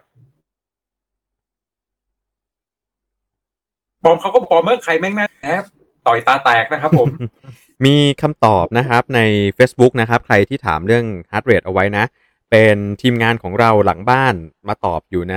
[4.03, 5.63] ปลอมเขาก็ปลอมเมื่อใครแม่งแม่แอบ
[6.07, 7.07] ต่อยตาแตกนะครับผม
[7.85, 9.21] มีคำตอบนะครับใน
[9.57, 12.05] Facebook นะครับ ใครที่ถามเรื่อง heart rate เอาไว้นะ
[12.51, 14.35] เป็นทีมงานของเราหลังบ้าน
[14.67, 15.35] มาตอบอยู่ใน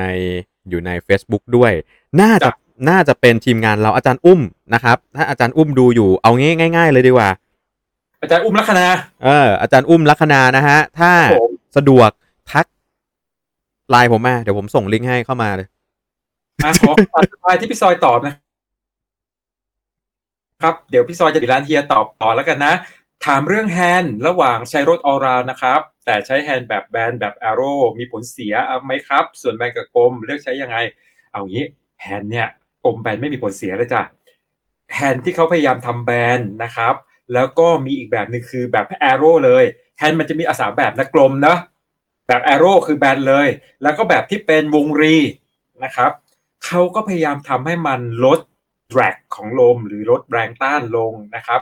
[0.71, 1.73] อยู่ใน Facebook ด้วย
[2.21, 2.53] น่าจะจ้ะ
[2.89, 4.41] น่าจะเป็นทีมงานเราอาจารย์อุ้ม
[4.75, 7.31] นะครับ ถ้าอาจารย์อุ้มดูอยู่เอาง่ายง่ายๆเลยดีกว่า
[8.23, 8.87] อาจารย์อุ้มลัคนา
[9.25, 12.11] เอออาจารย์อุ้มลัคนานะฮะ ถ้าครับผมสะดวก
[12.53, 12.67] ทัก
[13.91, 15.67] ไลน์ผมมา เดี๋ยวผมส่งลิงก์ให้เข้ามาเลย
[16.65, 18.35] อะขอคำสุดท้ายที่พี่ซอยตอบนะ
[20.63, 22.73] ครับ เดี๋ยวพี่ซอยจะดิร้านเฮียตอบต่อแล้วกันนะ
[23.27, 30.77] ถามเรื่องแฮนด์ระหว่างใช้รถออรานะครับแต่ใช้แฮนด์แบบแบนแบบ aero มีผลเสียไหมครับ ส่วนแบนกับกลมเลือกใช้ยังไง
[31.31, 31.65] เอางี้
[32.03, 32.49] แฮนด์เนี่ย
[32.85, 34.03] กลมแบนไม่มีผลเสียเลยจ้ะ
[34.95, 36.95] แฮนด์ที่เขาพยายามทำแบนนะครับ
[37.35, 39.65] แล้วก็มีอีกแบบหนึ่งคือแบบ aero เลย
[39.99, 41.57] แฮนด์มันจะมีอ่าสามแบบนะกลมนะ
[42.29, 43.49] แบบ aero คือแบนเลย
[43.83, 45.17] แล้วก็แบบที่เป็นวงรี
[45.85, 46.11] นะครับ
[46.67, 48.41] เขาก็พยายามทำให้มันลด
[48.93, 51.61] drag ของลมหรือลดแรงต้านลงนะครับ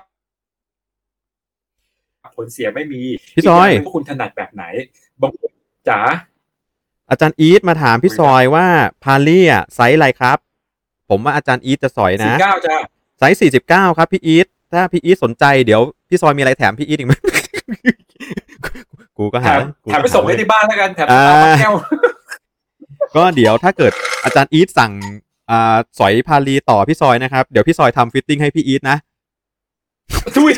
[2.38, 3.00] ผลเสียไม่มี
[3.36, 4.64] พี่ซอยกางหนึ่งว่าคุณถนัดแบบไหน
[5.22, 5.50] บางคน
[5.88, 6.00] จ๋า
[7.10, 8.66] อาจารย์อีทมาถามพี่ซอยว่า
[9.04, 10.38] Parlee อะไซส์อะไรครับ
[11.10, 12.78] ผมว่าอาจารย์อีทจะสอยสี่นะเก้าจ้า
[13.18, 17.14] ไซส์สี่สิบเก้าครับพี่อีทถ้าพี่อีทสนใจเดี๋ยวพี่ซอยมีอะไรแถมพี่อีทอีกไหม
[19.18, 21.74] กูก็แถหามกูแถมไปส่งให้ที่บ้านแล้วกันแถมอ่าตาแก้ว
[23.16, 23.92] ก็เดี๋ยวถ้าเกิด
[24.24, 24.92] อาจารย์อีทสั่ง
[25.50, 28.96] อ่าสอย Parlee ต่อพี่ซอยนะครับ เดี๋ยวพี่ซอยทำ fitting ให้พี่อีทนะ
[30.36, 30.52] ทุย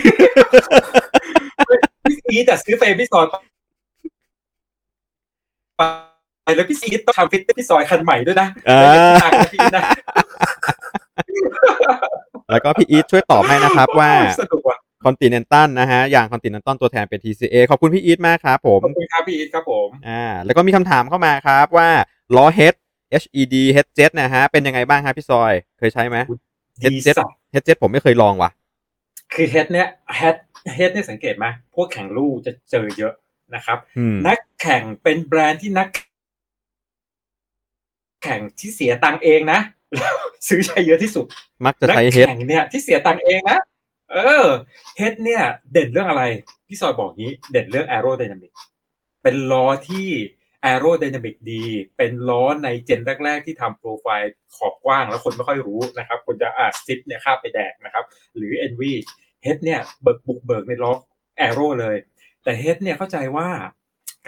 [2.07, 9.85] พี่อีทแต่ซื้อเฟรมพี่ซอยไปแล้วพี่อีทต้องทำฟิตพี่ซอยคันใหม่ด้วยนะอ่าแล้วจะต่างกับพี่อีทนะ
[12.51, 14.11] แล้วก็พี่อีทช่วยตอบให้นะครับว่า
[14.41, 21.89] สนุกว่ะคอนติเนนตัลนะฮะ อย่างคอนติเนนตัลตัวแทนเป็น TCA ขอบคุณพี่อีทมากครับผม ขอบคุณครับพี่อีทครับผม อ่า แล้วก็มีคำถามเข้ามาครับว่า
[22.37, 22.75] ล้อ head
[23.23, 26.17] HED head jet นะฮะ เป็นยังไงบ้างครับพี่ซอย เคยใช้ไหม
[26.83, 28.51] ดี head jet สัส head jet ผมไม่เคยลองว่ะ
[29.35, 30.37] คือเฮดเนี่ยเฮด
[30.75, 33.13] เฮดเนี่ยสังเกตไหมพวกแข่งลู่จะเจอเยอะ
[33.55, 35.89] นะครับอืมนักแข่งเป็นแบรนด์ที่นัก
[38.23, 39.61] แข่งที่เสียตังค์เองนะ
[39.97, 40.15] แล้ว
[40.49, 41.27] ซื้อใช้เยอะที่สุด
[41.65, 43.59] มักจะนักใช้ head แข่งเนี่ยที่เสียตังค์เองนะ
[44.13, 44.47] เออ
[44.97, 46.23] เฮดเนี่ย เด่นเรื่องอะไร
[46.67, 48.53] พี่ซอยบอกงี้ เด่นเรื่อง aerodynamic
[49.23, 50.09] เป็นล้อที่
[50.71, 51.65] aerodynamic ดี
[51.97, 58.05] เป็นล้อในเจนแรก ๆ ที่ทำโปรไฟล์ขอบกว้างแล้วคนไม่ค่อยรู้นะครับ คนจะอาซิปเนี่ยข้าบไปแดกนะครับ
[58.37, 58.83] หรือ NV
[59.43, 60.93] เฮดเนี่ยเบิกบุกเบิกในล้อ
[61.41, 61.97] aero เลย
[62.43, 63.49] แต่เฮดเนี่ยเข้าใจว่า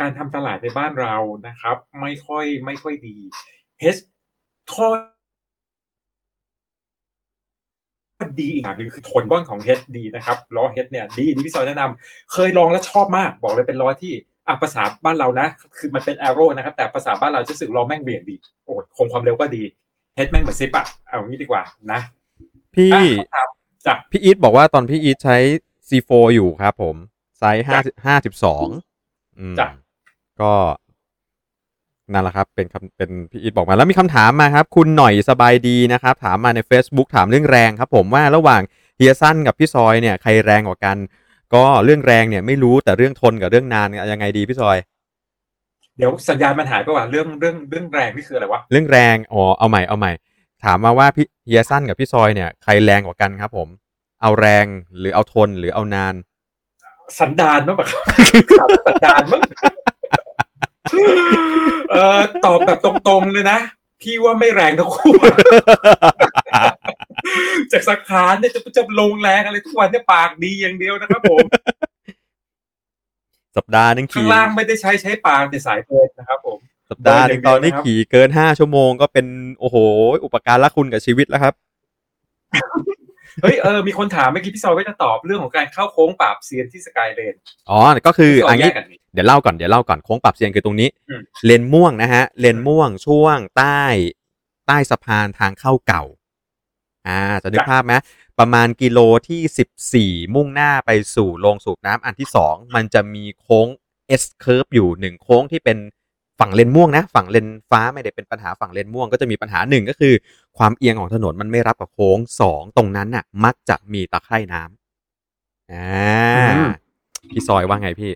[0.01, 3.17] การทำตลาดในบ้านเรานะครับ ไม่ค่อยไม่ค่อยดี
[3.81, 3.97] เฮด
[4.75, 4.89] ข้อ
[8.41, 14.13] ดีอีกอย่างหนึ่งคือทนบ้อนของเฮดดีนะครับล้อเฮดเนี่ยดีดีพี่ซอยแนะนำเคยลองแล้วชอบมาก บอกเลยเป็นล้อที่
[14.49, 15.47] อะภาษาบ้านเรานะ
[15.77, 19.63] คือมันเป็นแอโร่นะครับ แต่ภาษาบ้านเราจะรู้สึกล้อแม่งเบี่ยงดี โอ้คงความเร็วก็ดี
[20.17, 22.01] เฮดแม่งเหมือนซิปอะเอางี้ดีกว่านะ
[22.75, 23.49] พี่อะครับ
[23.87, 25.37] จ้ะพี่อีทบอกว่าตอนพี่อีทใช้
[25.89, 26.97] C4 อยู่ครับผม
[27.39, 28.67] ไซส์ห้าห้าสิบสอง
[29.39, 29.69] อืมจ้ะ
[30.41, 30.53] ก็
[32.13, 38.63] นั่นแหละครับ เป็นคำเป็นพี่อีทบอกมา แล้วมีคำถามมาครับ คุณหน่อยสบายดีนะครับ ถามมาใน Facebook ถามเรื่องแรงครับ ผมว่าระหว่าง
[38.97, 40.97] เฮียสั้นกับพี่ซอยเนี่ยใครแรงกว่ากัน
[41.55, 44.79] ก็เรื่องแรงเนี่ยไม่รู้แต่เรื่องทนกับเรื่องนานเนี่ยยังไงดีพี่ซอย
[45.97, 50.13] เดี๋ยวสัญญาณมันหายไปว่าเรื่องเรื่องเรื่องแรงนี่คืออะไรวะ เรื่องแรง อ๋อ เอาใหม่ เอาใหม่
[50.65, 53.69] ถามมาว่าพี่เฮียสั้นกับพี่ซอยเนี่ยใครแรงกว่ากันครับ ผม
[54.23, 54.67] เอาแรง
[54.99, 56.15] หรือเอาทนหรือเอานาน
[57.19, 57.89] สันดานมั้งแบบ
[58.61, 59.43] ถามสันดานมั้ง
[61.91, 63.59] เออตอบแบบตรงๆเลยนะ
[64.01, 65.15] พี่ว่าไม่แรงทั้งคู่
[67.73, 71.45] จากสักขานเนี่ยจะจะลงแรงอะไรทุกวันเนี่ยปากดีอย่างเดียวนะครับผม
[73.57, 76.59] สัปดาห์หนึงข้างขี่ล่างไม่ได้ใช้ใช้ปากในสายเดินนะครับผม
[76.93, 79.27] สัปดาห์หนึงเดิตนอนอย่างเดียวนี้นะครับขี่เกินห้าชั่วโมงก็เป็น
[79.61, 79.77] โอ้โห
[80.25, 81.55] อุปการละคุณกับชีวิตแล้วครับ
[83.43, 87.35] เฮ้ยเออมีคนถามเมื่อกี้พี่ซอยก็จะตอบเรื่องของการเข้าโค้งปราบเซียนที่สกายเลน
[87.71, 93.83] อ๋อก็คือพี่ซอัยนแยนี้กกันนี่เดี๋ยวเล่าก่อนเดี๋ยวเล่าก่อนโค้งปรับเซียนคือตรงนี้อืมเลนม่วงนะฮะ เลนม่วงช่วงใต้
[94.67, 96.03] ใต้สะพานทางเข้าเก่า
[97.09, 97.95] อ่าจะนึกภาพไหม
[98.39, 103.67] ประมาณกิโลที่สิบสี่มุ่งหน้าไปสู่โรงสูบน้ำอันที่สองมันจะมีโค้ง
[104.21, 105.79] S curve อยู่หนึ่งโค้งที่เป็น
[106.43, 110.15] ฝั่งเลนม่วงนะ ฝั่งเลนฟ้าไม่ได้เป็นปัญหาฝั่งเลนม่วงก็จะมีปัญหาหนึ่งก็คือ
[110.59, 116.71] ความเอียงของถนนมันไม่รับกับโค้งสองตรงนั้นน่ะ มักจะมีตะไคร่น้ำอ่า
[117.31, 118.13] พี่ซอยว่าไงพี่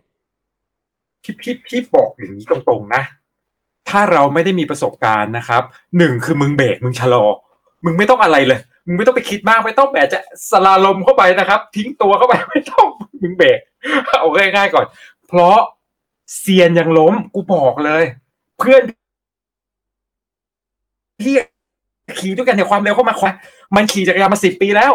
[1.23, 3.03] พี่พี่พี่บอกอย่างนี้ตรงๆนะ
[3.89, 5.63] ถ้าเราไม่ได้มีประสบการณ์นะครับ
[5.99, 7.25] หนึ่งคือมึงเบรกมึงชะลอ
[7.85, 10.19] มึงไม่ต้องอะไรเลยมึงไม่ต้องไปคิดมากไม่ต้องแบบจะ
[10.51, 12.87] สลาลมเข้าไปนะครับ ทิ้งตัวเข้าไปไม่ต้อง
[13.23, 13.59] มึงเบรก
[14.19, 14.87] เอาง่ายๆก่อน
[15.29, 15.59] เพราะ
[16.39, 18.05] เซียนยังล้มกูบอกเลย
[18.59, 18.83] เพื่อน
[21.21, 21.35] พี่
[22.19, 23.31] ขี่ด้วยกันในยความเร็วเข้ามาควา
[23.77, 24.93] มันขี่จักรยานมาสิบปีแล้ว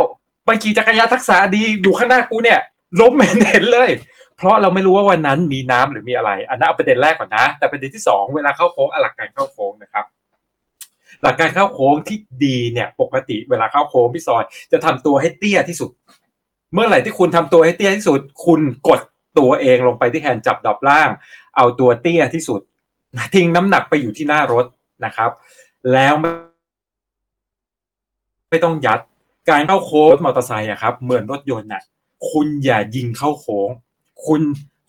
[0.48, 2.60] มันขี่จักรยานทักษะดีอยู่ข้างหน้ากูเนี่ย
[3.02, 3.14] ล้ม
[3.50, 3.90] เห็นเลย
[4.38, 10.06] เพราะเราไม่รู้ว่าวันนั้นมีน้ำหรือมีอะไร อันนั้นเอาประเด็นแรกก่อนนะ แต่ประเด็นที่สองเวลาเข้าโค้งหลักการเข้าโค้งนะครับ
[11.24, 15.90] หลักการเข้าโค้งที่ดีเนี่ย ปกติเวลาเข้าโค้งพี่ซอยจะทำตัวให้เตี้ยที่สุด
[16.74, 19.00] เมื่อไหร่ที่คุณทำตัวให้เตี้ยที่สุด คุณกด
[19.38, 21.10] ตัวเองลงไปที่แฮนด์จับดอบล่าง
[21.58, 22.62] เอาตัวเตี้ยที่สุด
[23.36, 24.66] ทิ้งน้ำหนักไปอยู่ที่หน้ารถ
[25.06, 25.32] นะครับ
[25.92, 26.14] แล้ว
[28.50, 29.00] ไม่ต้องยัด
[29.50, 31.84] การเข้าโค้งมอเตอร์ไซค์อะครับ เหมือนรถยนต์น่ะ
[32.32, 33.70] คุณอย่ายิงเข้าโค้ง
[34.26, 34.42] คุณ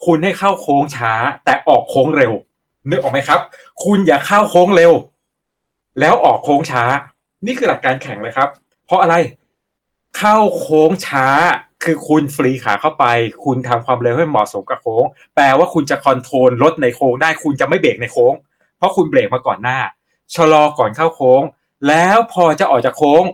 [0.05, 1.13] คุณให้เข้าโค้งช้า
[1.45, 2.33] แต่ออกโค้งเร็ว
[2.91, 3.41] นึกออกไหมครับ
[3.85, 4.93] คุณอย่าเข้าโค้งเร็ว
[6.01, 6.85] แล้วออกโค้งช้า
[7.47, 8.49] นี่คือหลักการแข่งเลยครับ
[8.87, 9.15] เพราะอะไร
[10.19, 11.27] เข้าโค้งช้า
[11.85, 13.05] คือคุณฟรีขาเข้าไป
[13.45, 18.33] คุณทำความเร็วให้เหมาะสมกับโค้ง แปลว่าคุณจะคอนโทรลรถในโค้งได้ คุณจะไม่เบรกในโค้ง
[18.79, 19.79] เพราะคุณเบรกมาก่อนหน้า
[20.35, 21.43] ชะลอก่อนเข้าโค้ง
[21.89, 23.25] แล้วพอจะออกจากโค้ง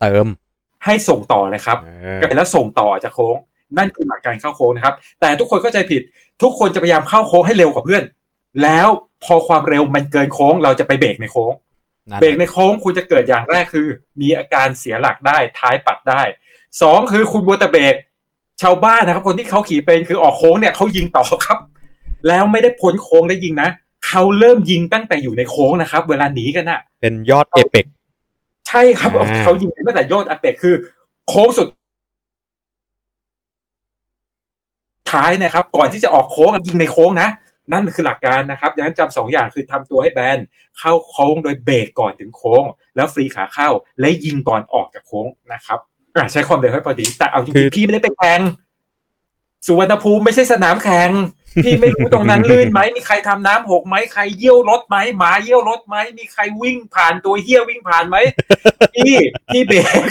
[0.00, 0.26] เติม
[0.84, 3.36] ให้ส่งต่อเลยครับเออแล้วส่งต่อจากโค้ง
[3.78, 6.02] นั่นคือหลักการเข้าโค้งนะครับ แต่ทุกคนเข้าใจผิด
[6.42, 8.02] ทุกคนจะพยายามเข้าโค้งให้เร็วกว่าเพื่อน
[8.62, 8.88] แล้ว
[9.24, 11.52] พอความเร็วมันเกินโค้ง เราจะไปเบรกในโค้ง
[12.10, 13.86] นั่นเบรกในโค้งคุณจะเกิดอย่างแรกคือ
[14.20, 16.22] มีอาการเสียหลักได้ท้ายปัดได้
[16.82, 17.94] สองคือคุณบัวแตะเบรก
[18.62, 21.58] ชาวบ้านนะครับ คนที่เขาขี่เป็นคือออกโค้งเนี่ยเขายิงต่อครับ
[22.28, 23.68] แล้วไม่ได้พ้นโค้งได้ยิงนะ
[24.06, 27.86] เขาเริ่มยิงตั้งแต่อยู่ในโค้งนะครับ เวลาหนีกันน่ะเป็นยอดเอเปก
[28.68, 30.74] ใช่ครับอ่าเขายิงตั้งแต่ยอดอาเปกคือ
[31.28, 31.68] โค้งสุด
[35.12, 37.28] ท้ายนะครับ ก่อนที่จะออกโค้งอะยิงในโค้งนะ
[37.72, 40.38] นั่นคือหลักการนะครับดังนั้นจำสองอย่างคือทำตัวให้แบน
[40.78, 42.64] เข้าโค้งโดยเบรกก่อนถึงโค้ง
[42.96, 43.68] แล้วฟรีขาเข้า
[44.00, 45.78] และยิงก่อนออกจากโค้งนะครับ
[46.16, 48.40] อะใช้ความเร็วให้พอดี แต่เอาจคืริงอๆพี่ไม่ได้ไปแข่ง
[49.66, 51.10] สุวรรณภูมิไม่ใช่สนามแข่ง
[51.64, 58.16] พี่ไม่รู้ตรงนั้นลื่นไหมมีใครทำน้ำหกไหมใครเยี่ยวรถไหมหมาเยี่ยวรถไหมมีใครวิ่งผ่านตัวเหี้ยวิ่งผ่านไหม
[58.94, 59.14] พี่
[59.52, 60.10] พี่เบรก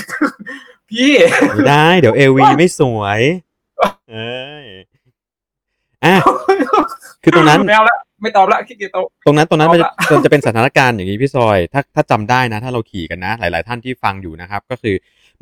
[0.89, 1.12] พี่
[1.49, 3.22] ไม่ได้เดี๋ยวเอวีไม่สวย
[4.12, 4.66] เอ้ย
[6.06, 6.16] อะ
[7.24, 14.95] คือตรงนั้นแมวละไม่ตอบละขี้เกียจตอบตรงนั้นตรงนั้นมันจะเอาละมันจะเป็นสถานการณ์อย่างนี้พี่ซอย ถ้าถ้าจำได้นะ ถ้าเราขี่กันนะ หลาย ๆ ท่านที่ฟังอยู่นะครับ ก็คือ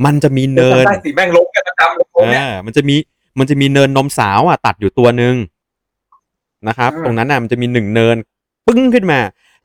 [0.05, 2.95] มันจะมีเนินได้สีแม่งล้มกันประจำเลยผมเนี่ยเออมันจะมี
[3.39, 5.35] มันจะมีเนินนมสาวอะ ตัดอยู่ตัวหนึ่ง
[6.67, 8.15] นะครับอืมตรงนั้นน่ะมันจะมีหนึ่งเนิน
[8.67, 9.19] ปึ้งขึ้นมา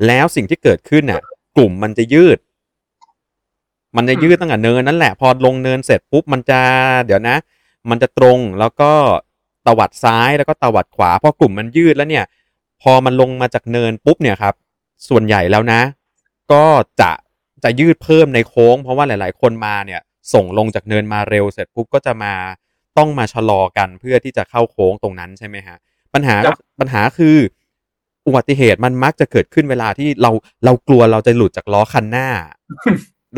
[0.07, 1.21] แล้วสิ่งที่เกิดขึ้นน่ะ
[1.57, 2.39] กลุ่มมันจะยืด
[3.97, 6.61] มันจะยืดตั้งแต่เนินนั่นแหละ พอลงเนินเสร็จปุ๊บมันจะ
[7.07, 7.37] เดี๋ยวนะ
[7.91, 8.91] มันจะตรงแล้วก็
[9.67, 12.25] ตวัดซ้ายแล้วก็ตวัดขวาพอกลุ่มมันยืดแล้วเนี่ย
[12.83, 14.55] พอมันลงมาจากเนินปุ๊บเนี่ยครับ
[15.09, 15.81] ส่วนใหญ่แล้วนะ
[16.53, 16.65] ก็
[17.01, 17.11] จะ
[17.65, 20.01] จะยืดเพิ่มในโค้ง เพราะว่าหลาย ๆ คนมาเนี่ย
[20.33, 22.35] ส่งลงจากเนินมาเร็วเสร็จปุ๊บก็จะมา
[22.99, 25.77] ต้องมาชะลอกันเพื่อที่จะเข้าโค้งตรงนั้นใช่ไหมฮะ
[26.15, 27.37] ปัญหาครับปัญหาคือ
[28.27, 30.31] อุบัติเหตุมันมักจะเกิดขึ้นเวลาที่เรา
[30.65, 32.29] เรากลัวเราจะหลุดจากล้อคันหน้า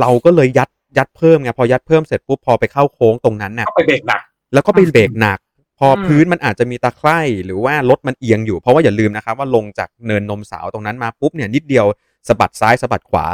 [0.00, 0.68] เราก็เลยยัด
[0.98, 4.22] ยัดเพิ่มไงพอยัดเพิ่มเสร็จปุ๊บพอไปเข้าโค้งตรงนั้นน่ะเข้าไปเบรกหนัก
[4.52, 5.38] แล้วก็ไปเบรกหนัก
[5.78, 11.86] พออมพื้นมันอาจจะมีตะไคร่หรือว่ารถมันเอียงอยู่เพราะว่าอย่าลืมนะครับว่าลงจากเนินนมสาวตรงนั้นมาปุ๊บเนี่ยนิดเดียว
[12.28, 13.26] สะบัดซ้ายสะบัดขวา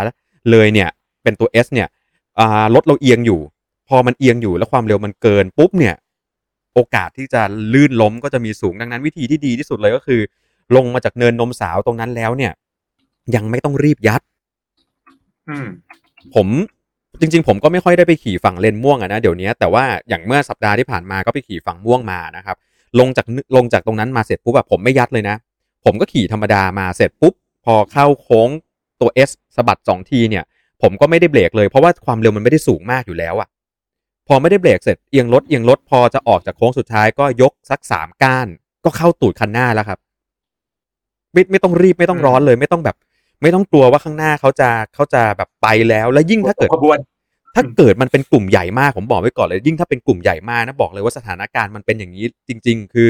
[0.50, 0.88] เลยเนี่ย
[1.22, 1.88] เป็นตัว S เนี่ย
[2.40, 3.40] อ่ารถเราเอียงอยู่
[3.88, 5.94] พอมันเอียงอยู่แล้วความเร็วมันเกินปุ๊บเนี่ย
[6.74, 10.20] โอกาสที่จะลื่นล้มก็จะมีสูงดังนั้น วิธีที่ดีที่สุดเลยก็คือ
[10.76, 12.52] ลงมาจากเนินนมสาวตรงนั้นแล้วเนี่ย
[13.34, 14.20] ยังไม่ต้องรีบยัด
[15.48, 15.66] อืม
[16.34, 16.48] ผม
[17.20, 22.56] จริง ๆ ผมก็ไม่ค่อยได้ไปขี่ฝั่งเลนม่วงอะนะเดี๋ยวนี้แต่ว่าอย่างเมื่อสัปดาห์ที่ผ่านมาก็ไปขี่ฝั่งม่วงมานะครับ
[22.98, 23.26] ลงจาก
[23.56, 25.36] ลงจากตรงนั้นมาเสร็จปุ๊บแบบผมไม่ยัดเลยนะ
[25.84, 28.48] ผมก็ขี่ธรรมดามาเสร็จปุ๊บ พอเข้าโค้ง
[29.00, 30.44] ตัว S สะบัดสองทีเนี่ย
[30.82, 33.48] ผมก็ไม่ได้เบรกเลยเพราะว่าความเร็วมันไม่ได้สูงมากอยู่แล้วอะ
[34.28, 38.48] พอไม่ได้เบรกเสร็จเอียงรถเอียงรถพอจะออกจากโค้งสุดท้ายก็ยกสักสามก้าน
[38.84, 39.98] ก็เข้าตูดคันหน้าแล้วครับ
[41.32, 42.96] ไม่ไม่ต้องรีบไม่ต้องร้อนเลยไม่ต้องแบบ
[43.42, 46.98] ไม่ต้องกลัวว่าข้างหน้าเขาจะเขาจะแบบไปแล้ว แล้วยิ่งถ้าเกิดขบวน
[47.54, 53.08] ถ้าเกิดมันเป็นกลุ่มใหญ่มากผมบอกไว้ก่อนเลย ยิ่งถ้าเป็นกลุ่มใหญ่มากนะบอกเลยว่าสถานการณ์มันเป็นอย่างนี้จริง ๆ คือ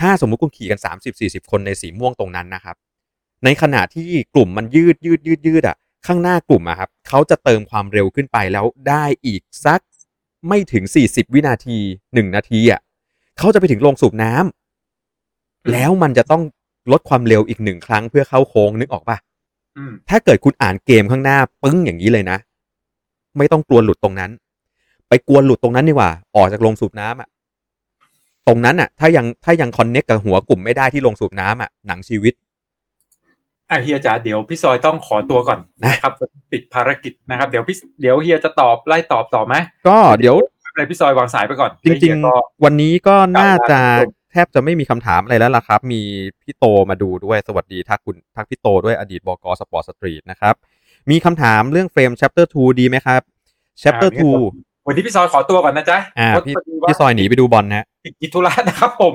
[0.00, 2.76] ถ้าสมมุติคุณขี่กัน30 40คนในสีม่วงตรงนั้นนะครับ
[3.44, 9.80] ในขณะที่กลุ่มมันยืดยืดยืดยืดอะ ข้างหน้ากลุ่มอะครับเขาจะเติมความเร็วขึ้นไปแล้วได้อีกสัก
[10.48, 12.80] ไม่ถึง 40 วินาที 1 นาทีอะ
[13.38, 16.42] เขาจะไปถึงโรงสูบน้ำแล้วมันจะต้อง
[16.92, 19.16] ลดความเร็วอีกหนึ่งครั้งเพื่อเข้าโค้งนึกออกปะ
[19.76, 22.38] อืมถ้าเกิดคุณอ่านเกมข้างหน้าปึ้งอย่างนี้เลยนะ
[23.36, 24.30] ไม่ต้องกลัวหลุดตรงนั้น
[25.08, 27.28] ไปกลัวหลุดตรงนั้นดีกว่า ออกจากโรงสูบน้ำอะ
[28.46, 32.34] ตรงนั้นอะถ้ายังถ้ายังคอนเน็กกับหัวกลุ่มไม่ได้ที่โรงสูบน้ำอะหนังชีวิต
[33.70, 36.12] อะเฮียจ๋าเดี๋ยวพี่ซอยต้องขอตัวก่อนนะนะครับ
[36.52, 39.54] ติดภารกิจนะครับ เดี๋ยวพี่เดี๋ยวเฮียจะตอบไล่ตอบต่อไหม
[39.88, 46.00] ก็เดี๋ยวไม่เป็นไรพี่ซอยวางสายไปก่อน จริงแล้วเฮียก็ๆวันนี้ก็น่าจะครับแทบจะไม่มีคำถามอะไรแล้วล่ะครับ มี
[46.42, 50.54] พี่โตมาดูด้วยสวัสดีทักคุณทักพี่โตด้วยอดีตบกสปอร์ตสตรีทนะครับ
[51.10, 53.20] มีคำถามเรื่องเฟรม chapter 2 ดีไหมครับ
[53.82, 54.10] chapter
[54.48, 59.14] 2วันนี้พี่ซอยขอตัวก่อนนะจ๊ะอ่าเพราะพี่พอดีว่าพี่ซอยหนีไปดูบอลนะฮะติดกิจธุระนะครับผม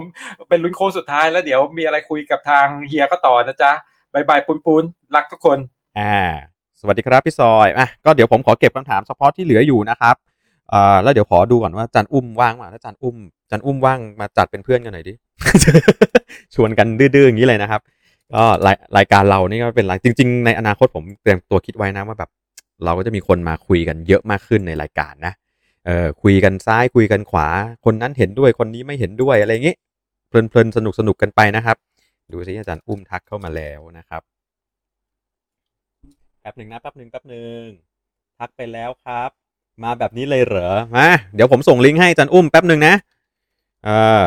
[0.49, 3.71] เป็นลุ้นโค้งสุดท้ายแล้วเดี๋ยวมีอะไรคุยกับทางเฮียก็ต่อนะจ๊ะ
[4.13, 4.83] บายบายปุนปุน
[5.15, 5.57] รักทุกคน
[5.99, 6.17] อ่า
[6.79, 10.15] สวัสดีครับพี่ซอยอะก็เดี๋ยวผมขอเก็บคำถามเฉพาะที่เหลืออยู่นะครับ
[10.73, 13.17] อ่าแล้วเดี๋ยวขอดูก่อนว่าจันอุ้มว่างมาถ้าจันอุ้ม
[13.51, 15.13] จันอุ้มว่างมาจัดเป็นเพื่อนกันหน่อยดิ
[16.55, 17.81] ชวนกันดื้อๆอย่างนี้เลยนะครับ
[18.33, 22.29] ก็รายรายการเรานี่ก็เป็นรายจริง ๆ ในอนาคตผมเตรียมตัวคิดไว้นะว่าแบบ
[22.83, 25.33] เราก็จะมีคนมาคุยกันเยอะมากขึ้นในรายการนะ
[25.85, 27.47] เออคุยกันซ้ายคุยกันขวา
[27.85, 29.75] คนนั้นเห็นด้วยคนนี้ไม่เห็นด้วยอะไรอย่างงี้
[30.27, 31.77] เพลินๆสนุกสนุกๆกันไปนะครับ
[32.33, 34.21] ดูสิอาจารย์อุ้มทักเข้ามาแล้วนะครับ
[36.41, 37.61] แป๊บหนึ่งนะแป๊บหนึ่งแป๊บหนึ่ง
[38.39, 39.29] ทักไปแล้วครับ
[39.83, 42.95] มาแบบนี้เลยเหรอมาเดี๋ยวผมส่งลิงก์ให้อาจารย์อุ้มแป๊บหนึ่งนะ
[43.85, 43.89] เอ
[44.21, 44.23] อ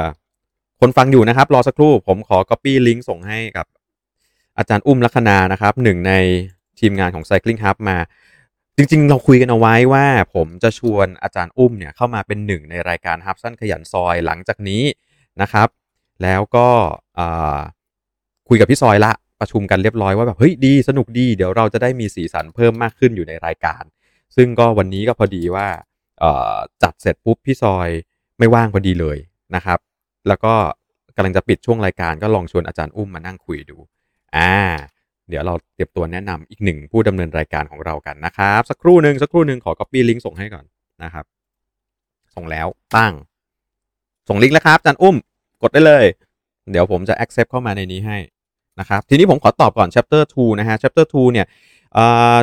[0.80, 3.66] คนฟังอยู่นะครับ รอสักครู่ผมขอ copy ลิงก์ส่งให้กับ
[4.58, 6.12] อาจารย์อุ้มลัคนานะครับหนึ่งใน
[6.80, 7.96] ทีมงานของ Cycling Hub มา
[8.76, 14.82] จริง ๆ เราคุยกันเอาไว้ว่าผมจะชวนอาจารย์อุ้มเนี่ยเข้ามาเป็นหนึ่งในรายการฮับสั้นขยันซอยหลังจากนี้
[15.42, 15.68] นะครับ
[16.22, 16.68] แล้วก็
[18.48, 23.82] คุยกับพี่ซอยละประชุมกันเรียบร้อยว่าแบบเฮ้ยดีสนุกดี เดี๋ยวเราจะได้มีสีสันเพิ่มมากขึ้นอยู่ในรายการ
[24.36, 25.66] ซึ่งก็วันนี้ก็พอดีว่า
[26.82, 27.88] จัดเสร็จปุ๊บพี่ซอย
[28.38, 29.18] ไม่ว่างพอดีเลย
[29.54, 29.78] นะครับ
[30.28, 30.54] แล้วก็
[31.16, 33.78] กำลังจะปิดช่วงรายการก็ลองชวนอาจารย์อุ้มมานั่งคุยดู
[34.36, 34.52] อ่า
[35.28, 40.64] เดี๋ยวเราเตรียมตัวแนะนำอีกหนึ่งผู้ดำเนินรายการของเรากันนะครับ สักครู่หนึ่งสักครู่หนึ่งขอ copy ลิงก์ส่งให้ก่อน
[41.02, 41.24] นะครับ
[42.34, 42.66] ส่งแล้ว
[42.96, 43.12] ตั้ง
[44.28, 45.16] ส่งลิงก์แล้วครับอาจารย์อุ้ม
[45.62, 46.04] กดได้เลย
[46.70, 48.18] เดี๋ยวผมจะ accept เข้ามาในนี้ให้
[48.80, 51.46] นะครับทีนี้ผมขอตอบก่อน chapter 2 นะฮะ chapter 2 เนี่ย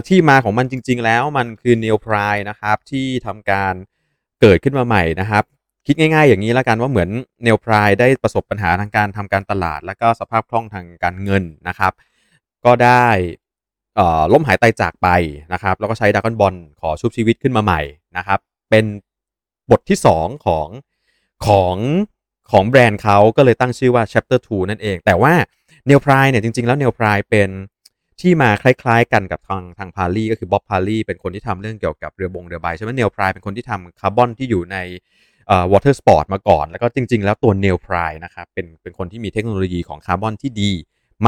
[0.07, 3.73] ที่มาของมันจริง ๆ แล้วมันคือ Neo Pride นะครับที่ทำการ
[4.41, 5.43] เกิดขึ้นมาใหม่นะครับ
[5.87, 7.09] คิดง่ายๆ อย่างนี้แล้วกันว่าเหมือน
[7.45, 11.93] Neo Pride ได้ประสบปัญหาทางการทำการตลาด แล้วก็สภาพคล่องทางการเงินนะครับ
[12.65, 13.07] ก็ได้
[14.33, 15.07] ล้มหายตายจากไป
[15.53, 17.81] นะครับแล้วก็ใช้ดากอนบอลขอชุบชีวิตขึ้นมาใหม่
[18.17, 18.85] นะครับเป็น
[19.71, 20.67] บทที่ 2 ของ
[21.47, 21.75] ของ
[22.51, 25.33] ของแบรนด์เขาก็เลยตั้งชื่อว่า chapter 2 นั่นเอง แต่ว่า
[25.87, 27.49] เนลพรายเนี่ยจริง ๆ แล้วเนลพรายเป็น
[28.21, 34.77] ที่มาคล้าย ๆ กันกับทางทางพาลีก็คือบ๊อบพาลีเป็นคนที่ทำเรื่องเกี่ยวกับเรือบงเรือใบใช่ไหมเนลพรายเป็นคนที่ทำคาร์บอนที่อยู่ใน
[35.47, 40.71] เอ่อ water sport มาก่อน แล้วก็จริง ๆ แล้วตัว Neil Pryde นะครับเป็นเป็นคนที่มีเทคโนโลยีของคาร์บอนที่ดี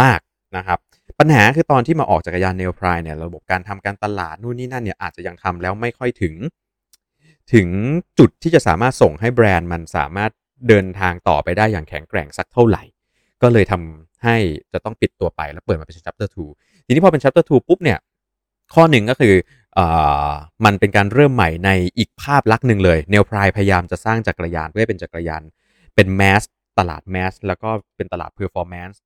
[0.02, 0.20] มาก
[0.58, 0.80] นะครับ
[1.20, 6.34] ปัญหาคือตอนที่มาออกจักรยาน Neil Pryde เนี่ยระบบการทำการตลาดนู่นนี่นั่นเนี่ยอาจจะยังทำแล้วไม่ค่อยถึง
[7.54, 7.68] ถึง
[8.20, 10.32] จุดที่จะสามารถส่งให้แบรนด์มันสามารถ
[10.68, 12.84] เดินทางต่อไปได้อย่างแข็งแกร่งสักเท่าไหร่
[13.42, 14.38] ก็เลยทำ ให้
[14.74, 18.00] จะต้องปิดตัวไปแล้วเปิดมาเป็น chapter 2 ทีนี้พอเป็น chapter 2 ปุ๊บเนี่ย
[18.74, 19.34] ข้อหนึ่งก็คือ
[19.78, 19.80] อ
[20.66, 25.42] มันเป็นการเริ่มใหม่ในอีกภาพลักษณ์หนึ่งเลย Neil Pryde พยายามจะสร้างจักรยานเพื่อเป็นจักรยาน
[25.96, 26.42] เป็น mass
[26.80, 29.02] ตลาด mass แล้วก็เป็นตลาด performance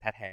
[0.00, 0.32] แท้